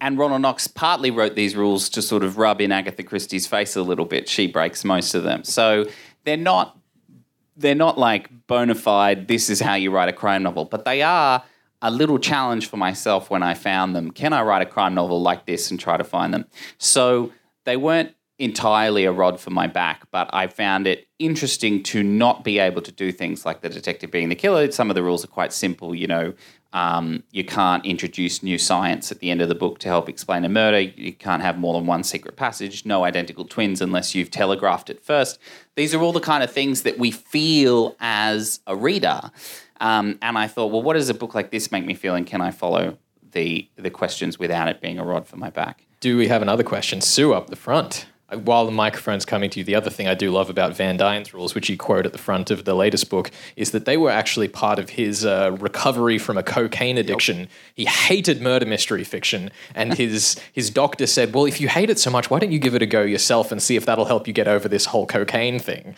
[0.00, 3.74] and Ronald Knox partly wrote these rules to sort of rub in Agatha Christie's face
[3.74, 4.28] a little bit.
[4.28, 5.42] She breaks most of them.
[5.42, 5.86] So
[6.24, 6.76] they're not
[7.56, 9.28] they're not like bona fide.
[9.28, 11.42] This is how you write a crime novel, but they are
[11.82, 14.10] a little challenge for myself when I found them.
[14.10, 16.46] Can I write a crime novel like this and try to find them?
[16.78, 17.32] So
[17.64, 22.42] they weren't entirely a rod for my back, but I found it interesting to not
[22.42, 24.70] be able to do things like the detective being the killer.
[24.72, 26.34] Some of the rules are quite simple, you know.
[26.74, 30.44] Um, you can't introduce new science at the end of the book to help explain
[30.44, 30.80] a murder.
[30.80, 32.84] You can't have more than one secret passage.
[32.84, 35.38] No identical twins unless you've telegraphed it first.
[35.76, 39.30] These are all the kind of things that we feel as a reader.
[39.80, 42.26] Um, and I thought, well, what does a book like this make me feel, and
[42.26, 42.98] can I follow
[43.32, 45.86] the the questions without it being a rod for my back?
[46.00, 47.00] Do we have another question?
[47.00, 48.06] Sue up the front.
[48.32, 51.34] While the microphone's coming to you, the other thing I do love about Van Dine's
[51.34, 54.10] rules, which you quote at the front of the latest book, is that they were
[54.10, 57.48] actually part of his uh, recovery from a cocaine addiction.
[57.74, 61.98] He hated murder mystery fiction, and his his doctor said, "Well, if you hate it
[61.98, 64.26] so much, why don't you give it a go yourself and see if that'll help
[64.26, 65.94] you get over this whole cocaine thing?"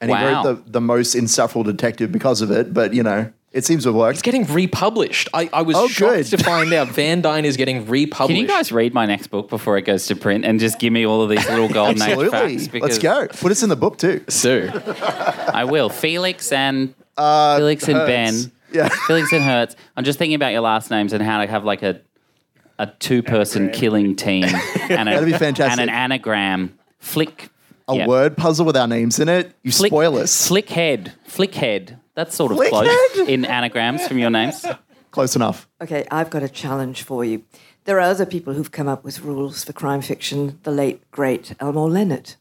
[0.00, 0.42] And he Wow.
[0.42, 3.88] wrote the, the most insufferable detective because of it, but you know, it seems to
[3.88, 4.14] have worked.
[4.14, 5.28] It's getting republished.
[5.34, 6.38] I, I was Oh, shocked good.
[6.38, 8.28] to find out Van Dine is getting republished.
[8.28, 10.92] Can you guys read my next book before it goes to print and just give
[10.92, 12.58] me all of these little golden age Absolutely.
[12.58, 12.74] facts?
[12.82, 13.26] Let's go.
[13.28, 14.24] Put us in the book too.
[14.28, 14.70] Sue?
[15.52, 15.88] I will.
[15.88, 18.34] Felix and Felix and Ben.
[18.34, 18.38] Uh,
[18.72, 18.88] Yeah.
[19.08, 19.74] Felix and Hertz.
[19.96, 22.00] I'm just thinking about your last names and how to have like a
[22.78, 24.44] a two person killing team
[24.88, 25.72] and, a, That'd be fantastic.
[25.72, 26.78] and an anagram.
[27.00, 27.48] Flick.
[27.88, 28.06] A yeah.
[28.06, 29.52] word puzzle with our names in it.
[29.64, 30.46] You Flick, spoil us.
[30.46, 31.98] Flick head.
[32.14, 32.26] Flick head.
[32.26, 34.64] That's sort of Flick close in anagrams from your names.
[35.10, 35.68] Close enough.
[35.82, 37.44] Okay, I've got a challenge for you.
[37.84, 40.58] There are other people who've come up with rules for crime fiction.
[40.62, 42.34] The late, great Elmore Leonard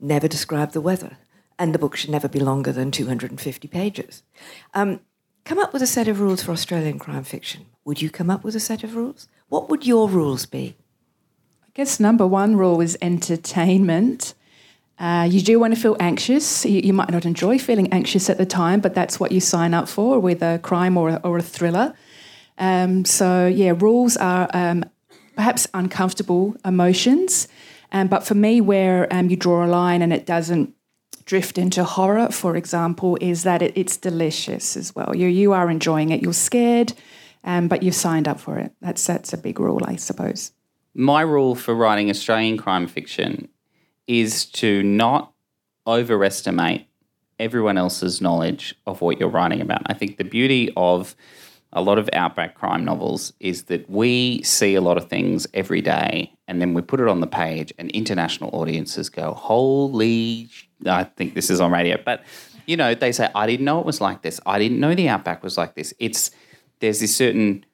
[0.00, 1.18] never described the weather,
[1.58, 4.22] and the book should never be longer than 250 pages.
[4.74, 5.00] Um,
[5.44, 7.66] come up with a set of rules for Australian crime fiction.
[7.84, 9.28] Would you come up with a set of rules?
[9.48, 10.76] What would your rules be?
[11.62, 14.34] I guess number one rule is entertainment.
[15.00, 16.66] Uh, you do want to feel anxious.
[16.66, 19.72] You, you might not enjoy feeling anxious at the time, but that's what you sign
[19.72, 21.94] up for with a crime or a, or a thriller.
[22.58, 24.84] Um, so, yeah, rules are um,
[25.34, 27.48] perhaps uncomfortable emotions.
[27.92, 30.74] Um, but for me, where um, you draw a line and it doesn't
[31.24, 35.16] drift into horror, for example, is that it, it's delicious as well.
[35.16, 36.22] You you are enjoying it.
[36.22, 36.92] You're scared,
[37.42, 38.72] um, but you've signed up for it.
[38.82, 40.52] That's that's a big rule, I suppose.
[40.94, 43.48] My rule for writing Australian crime fiction
[44.10, 45.32] is to not
[45.86, 46.84] overestimate
[47.38, 49.82] everyone else's knowledge of what you're writing about.
[49.86, 51.14] I think the beauty of
[51.72, 55.80] a lot of outback crime novels is that we see a lot of things every
[55.80, 60.66] day and then we put it on the page and international audiences go, holy, sh-"
[60.84, 62.24] I think this is on radio, but
[62.66, 64.40] you know, they say, I didn't know it was like this.
[64.44, 65.94] I didn't know the outback was like this.
[66.00, 66.32] It's,
[66.80, 67.64] there's this certain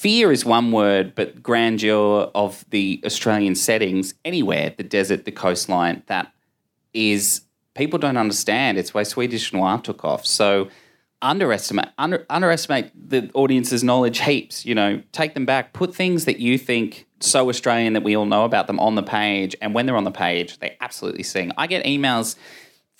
[0.00, 6.02] fear is one word, but grandeur of the Australian settings anywhere, the desert, the coastline,
[6.06, 6.32] that
[6.94, 7.42] is
[7.74, 8.78] people don't understand.
[8.78, 10.24] It's why Swedish noir took off.
[10.24, 10.68] So
[11.20, 14.64] underestimate under, underestimate the audience's knowledge heaps.
[14.64, 15.74] You know, take them back.
[15.74, 19.02] Put things that you think so Australian that we all know about them on the
[19.02, 21.52] page, and when they're on the page, they absolutely sing.
[21.58, 22.36] I get emails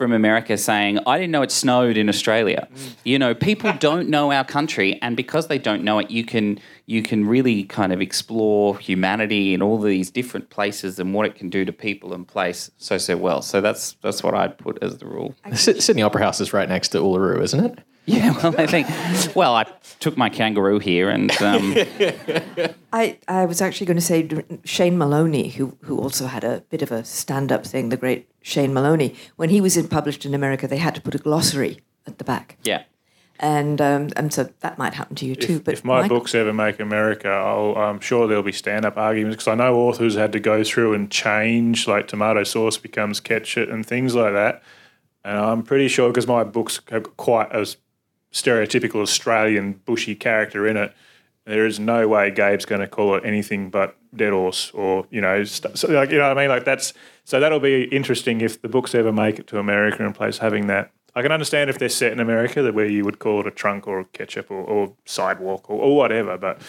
[0.00, 2.66] from America saying, I didn't know it snowed in Australia.
[3.04, 6.58] You know, people don't know our country, and because they don't know it, you can
[6.86, 11.34] you can really kind of explore humanity in all these different places and what it
[11.34, 13.42] can do to people and place so so well.
[13.42, 15.34] So that's that's what I'd put as the rule.
[15.52, 17.78] Sy- Sydney Opera House is right next to Uluru, isn't it?
[18.06, 18.88] Yeah, well, I think.
[19.36, 19.64] Well, I
[20.00, 21.74] took my kangaroo here, and um,
[22.92, 24.28] I, I was actually going to say
[24.64, 28.28] Shane Maloney, who who also had a bit of a stand up thing, the great
[28.42, 29.14] Shane Maloney.
[29.36, 32.24] When he was in, published in America, they had to put a glossary at the
[32.24, 32.56] back.
[32.64, 32.82] yeah.
[33.42, 35.56] And um, and so that might happen to you too.
[35.56, 38.98] If, but if my Michael- books ever make America, I'll, I'm sure there'll be stand-up
[38.98, 43.18] arguments because I know authors had to go through and change, like tomato sauce becomes
[43.20, 44.62] ketchup and things like that.
[45.24, 47.64] And I'm pretty sure because my books have quite a
[48.32, 50.94] stereotypical Australian bushy character in it.
[51.46, 55.20] There is no way Gabe's going to call it anything but dead horse or you
[55.20, 56.50] know, st- so like you know what I mean.
[56.50, 56.92] Like that's
[57.24, 60.66] so that'll be interesting if the books ever make it to America and place having
[60.68, 60.90] that.
[61.14, 63.50] I can understand if they're set in America that where you would call it a
[63.50, 66.60] trunk or a ketchup or, or sidewalk or, or whatever, but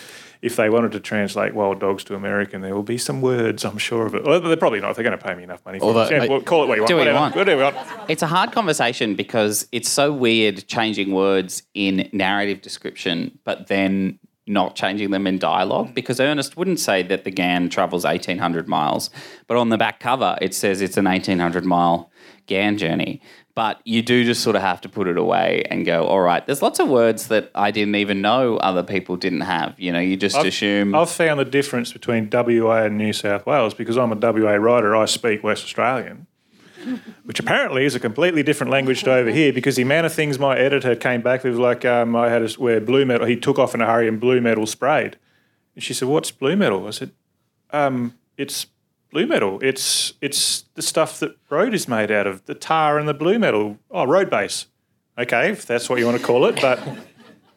[0.42, 3.78] if they wanted to translate wild dogs to American, there will be some words, I'm
[3.78, 4.24] sure of it.
[4.24, 4.96] Well, they're probably not.
[4.96, 6.12] They're going to pay me enough money for Although it.
[6.12, 6.88] Yeah, I- well, call it what you want.
[6.88, 7.36] Do what you whatever, want.
[7.36, 8.10] Whatever you want.
[8.10, 14.18] It's a hard conversation because it's so weird changing words in narrative description, but then
[14.48, 15.94] not changing them in dialogue.
[15.94, 19.12] Because Ernest wouldn't say that the Ghan travels 1,800 miles,
[19.48, 22.12] but on the back cover it says it's an 1,800 mile
[22.48, 23.22] Ghan journey.
[23.54, 26.46] But you do just sort of have to put it away and go, all right,
[26.46, 29.78] there's lots of words that I didn't even know other people didn't have.
[29.78, 30.96] You know, you just I've, assume.
[30.96, 34.96] I've found the difference between WA and New South Wales because I'm a WA writer.
[34.96, 36.28] I speak West Australian,
[37.26, 39.52] which apparently is a completely different language to over here.
[39.52, 42.62] Because the amount of things my editor came back with, like um, I had to
[42.62, 43.28] wear blue metal.
[43.28, 45.18] He took off in a hurry and blue metal sprayed.
[45.76, 47.12] And she said, "What's blue metal?" I said,
[47.72, 48.68] um, "It's
[49.12, 49.60] blue metal.
[49.62, 53.38] It's it's the stuff that road is made out of, the tar and the blue
[53.38, 53.78] metal.
[53.92, 54.68] Oh, road base.
[55.18, 56.80] Okay, if that's what you want to call it, but."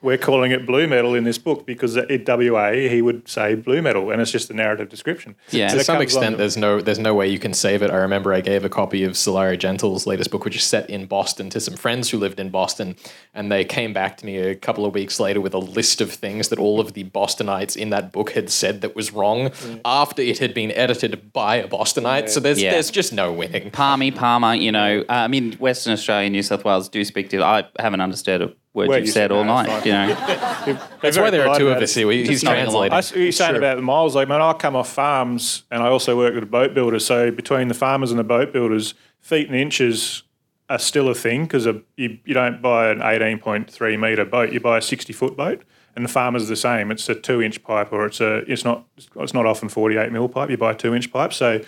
[0.05, 3.81] We're calling it blue metal in this book because at WA he would say blue
[3.81, 5.35] metal, and it's just a narrative description.
[5.51, 5.69] Yeah.
[5.69, 7.91] To some extent, there's no there's no way you can save it.
[7.91, 11.07] I remember I gave a copy of Sulari Gentill's latest book, which is set in
[11.07, 12.97] Boston, to some friends who lived in Boston,
[13.33, 16.13] and they came back to me a couple of weeks later with a list of
[16.13, 19.51] things that all of the Bostonites in that book had said that was wrong
[19.87, 22.29] after it had been edited by a Bostonite.
[22.29, 22.73] So there's Yeah.
[22.73, 23.71] there's just no winning.
[23.71, 27.43] Palmy, Palmer, you know, uh, I mean, Western Australia, New South Wales do speak to.
[27.43, 29.69] I haven't understood a word Well, you've you said said all night.
[29.69, 32.11] it's You know, That's why there are two of us here.
[32.11, 32.97] He's nodding translating.
[32.97, 34.15] I see what you're saying about the miles.
[34.15, 36.99] Like, man, I come off farms and I also work with a boat builder.
[36.99, 40.25] So between the farmers and the boat builders, feet and inches
[40.69, 41.67] are still a thing because
[41.97, 45.63] you, you don't buy an 18.3 metre boat, you buy a 60 foot boat.
[45.97, 46.91] And the farmer's are the same.
[46.91, 50.29] It's a two inch pipe or it's a it's not it's not often 48 mil
[50.29, 50.51] pipe.
[50.51, 51.33] You buy a two inch pipe.
[51.33, 51.61] So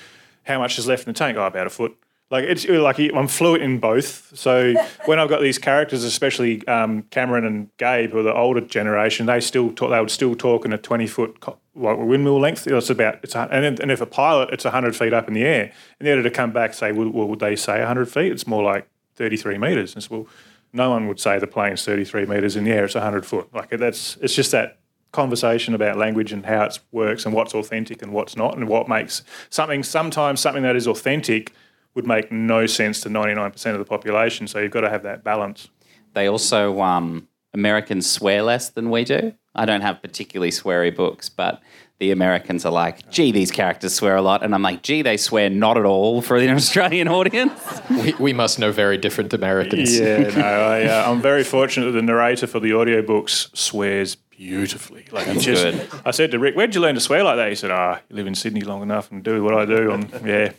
[0.42, 1.36] how much is left in the tank?
[1.36, 1.96] Oh, about a foot.
[2.28, 4.36] Like it's like I'm fluent in both.
[4.36, 4.74] So
[5.04, 9.26] when I've got these characters, especially um, Cameron and Gabe, who are the older generation,
[9.26, 9.90] they still talk.
[9.90, 11.36] They would still talk in a 20 foot
[11.76, 12.66] like windmill length.
[12.66, 15.44] It's about it's a, and and if a pilot, it's 100 feet up in the
[15.44, 15.72] air.
[16.00, 18.32] And the editor come back say, well, well, would they say 100 feet?
[18.32, 19.94] It's more like 33 meters.
[19.94, 20.26] And so, well,
[20.72, 22.84] no one would say the plane's 33 meters in the air.
[22.84, 23.54] It's 100 foot.
[23.54, 24.78] Like that's it's just that
[25.12, 28.86] conversation about language and how it works and what's authentic and what's not and what
[28.86, 31.52] makes something sometimes something that is authentic
[31.96, 35.24] would make no sense to 99% of the population so you've got to have that
[35.24, 35.68] balance
[36.16, 39.34] they also um, Americans swear less than we do.
[39.54, 41.60] I don't have particularly sweary books, but
[41.98, 45.16] the Americans are like, "Gee, these characters swear a lot," and I'm like, "Gee, they
[45.16, 49.98] swear not at all for an Australian audience." we, we must know very different Americans.
[49.98, 55.06] yeah no I, uh, i'm very fortunate that the narrator for the audiobooks swears beautifully.
[55.10, 56.00] Like he That's just, good.
[56.04, 58.16] I said to Rick, "Where'd you learn to swear like that?" He said, "Ah, you
[58.16, 60.52] live in Sydney long enough and do what I do." And yeah,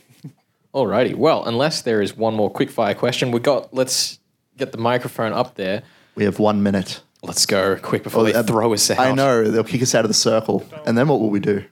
[0.74, 1.14] Alrighty.
[1.14, 3.72] Well, unless there is one more quickfire question, we got.
[3.72, 4.18] Let's
[4.56, 5.82] get the microphone up there.
[6.14, 7.00] We have one minute.
[7.22, 8.98] Let's go quick before they uh, throw us out.
[8.98, 11.64] I know they'll kick us out of the circle, and then what will we do?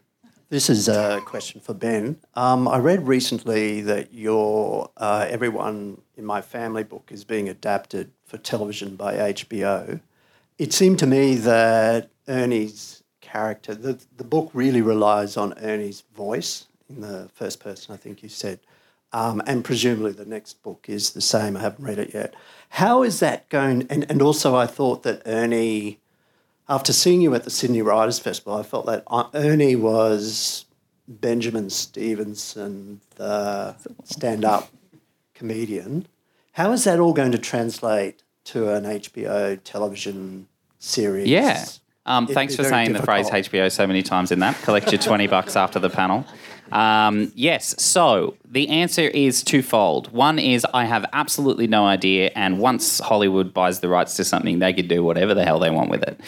[0.49, 2.19] This is a question for Ben.
[2.35, 8.13] Um, I read recently that your uh, Everyone in My Family book is being adapted
[8.25, 10.01] for television by HBO.
[10.57, 16.67] It seemed to me that Ernie's character, the, the book really relies on Ernie's voice
[16.89, 18.61] in the first person, I think you said.
[19.13, 21.57] Um, and presumably the next book is the same.
[21.57, 22.35] I haven't read it yet.
[22.71, 23.87] How is that going?
[23.89, 26.01] And, and also, I thought that Ernie
[26.69, 30.65] after seeing you at the Sydney Writers Festival, I felt that uh, Ernie was
[31.07, 34.71] Benjamin Stevenson, the stand up
[35.35, 36.07] comedian.
[36.53, 40.49] How is that all going to translate to an HBO television
[40.79, 41.29] series?
[41.29, 41.65] Yeah.
[42.07, 43.29] Um, thanks for saying the phrase.
[43.29, 44.57] HBO so many times in that.
[44.63, 46.25] Collect your 20 bucks after the panel.
[46.73, 50.13] Um, yes, so the answer is twofold.
[50.13, 54.59] One is I have absolutely no idea, and once Hollywood buys the rights to something,
[54.59, 56.21] they could do whatever the hell they want with it.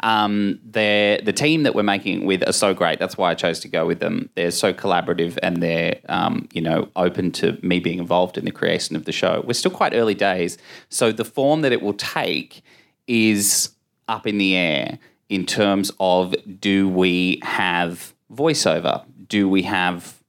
[0.00, 2.98] Um, the team that we're making with are so great.
[2.98, 4.30] That's why I chose to go with them.
[4.34, 8.50] They're so collaborative, and they're um, you know open to me being involved in the
[8.50, 9.42] creation of the show.
[9.46, 12.62] We're still quite early days, so the form that it will take
[13.06, 13.70] is
[14.08, 19.04] up in the air in terms of do we have voiceover?
[19.28, 20.22] Do we have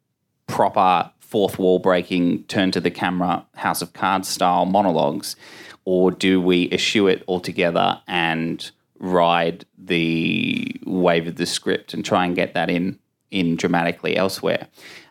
[0.47, 5.35] proper fourth wall breaking, turn to the camera, House of Cards style monologues?
[5.85, 8.69] Or do we eschew it altogether and
[8.99, 12.99] ride the wave of the script and try and get that in
[13.31, 14.67] in dramatically elsewhere?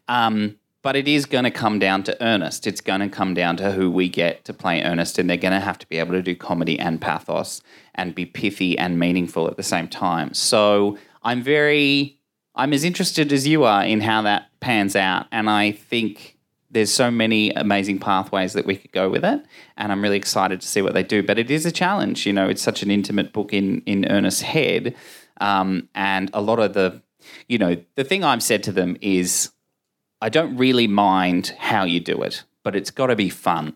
[0.09, 2.67] Um, but it is going to come down to Ernest.
[2.67, 5.53] It's going to come down to who we get to play Ernest, and they're going
[5.53, 7.61] to have to be able to do comedy and pathos
[7.97, 10.33] and be pithy and meaningful at the same time.
[10.33, 12.21] So I'm very,
[12.57, 16.39] I'm as interested as you are in how that pans out, and I think
[16.71, 19.45] there's so many amazing pathways that we could go with it,
[19.77, 21.23] and I'm really excited to see what they do.
[21.23, 22.49] But it is a challenge, you know.
[22.49, 24.95] It's such an intimate book in in Ernest's head,
[25.41, 27.03] um, and a lot of the,
[27.47, 29.51] you know, the thing I've said to them is.
[30.23, 33.75] I don't really mind how you do it, but it's got to be fun.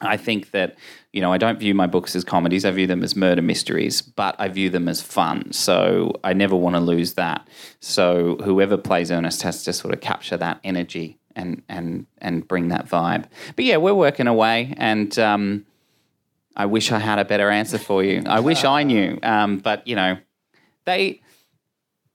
[0.00, 0.76] I think that,
[1.12, 2.64] you know, I don't view my books as comedies.
[2.64, 5.52] I view them as murder mysteries, but I view them as fun.
[5.52, 7.48] So I never want to lose that.
[7.80, 12.68] So whoever plays Ernest has to sort of capture that energy and and and bring
[12.68, 13.26] that vibe.
[13.54, 15.66] But yeah, we're working away, and um,
[16.56, 18.22] I wish I had a better answer for you.
[18.26, 20.18] I wish I knew, um, but you know,
[20.86, 21.20] they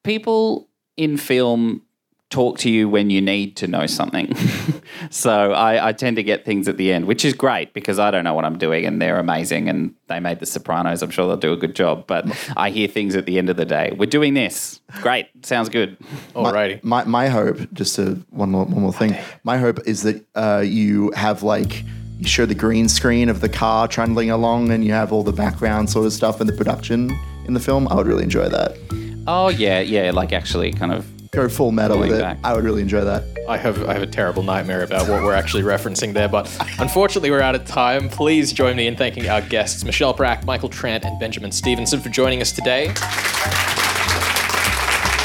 [0.03, 0.67] people
[0.97, 1.83] in film
[2.31, 4.33] talk to you when you need to know something.
[5.11, 8.09] so I, I tend to get things at the end, which is great because I
[8.09, 11.03] don't know what I'm doing and they're amazing and they made The Sopranos.
[11.03, 12.07] I'm sure they'll do a good job.
[12.07, 12.25] But
[12.57, 13.93] I hear things at the end of the day.
[13.95, 14.81] We're doing this.
[15.01, 15.27] Great.
[15.45, 15.97] Sounds good.
[16.33, 16.83] Alrighty.
[16.83, 19.15] My, my hope, just to one more, one more thing.
[19.43, 21.83] My hope is that uh, you have like
[22.21, 25.33] you show the green screen of the car trundling along, and you have all the
[25.33, 27.11] background sort of stuff and the production
[27.47, 27.87] in the film.
[27.87, 28.77] I would really enjoy that.
[29.25, 30.11] Oh, yeah, yeah.
[30.11, 31.07] Like actually kind of.
[31.31, 32.19] Go full metal with it.
[32.19, 32.37] back.
[32.43, 33.23] I would really enjoy that.
[33.47, 36.45] I have I have a terrible nightmare about what we're actually referencing there, but
[36.77, 38.09] unfortunately we're out of time.
[38.09, 42.09] Please join me in thanking our guests, Michelle Prak, Michael Trant, and Benjamin Stevenson for
[42.09, 42.91] joining us today.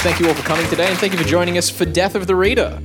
[0.03, 2.29] Thank you all for coming today, and thank you for joining us for Death of
[2.29, 2.81] the Reader.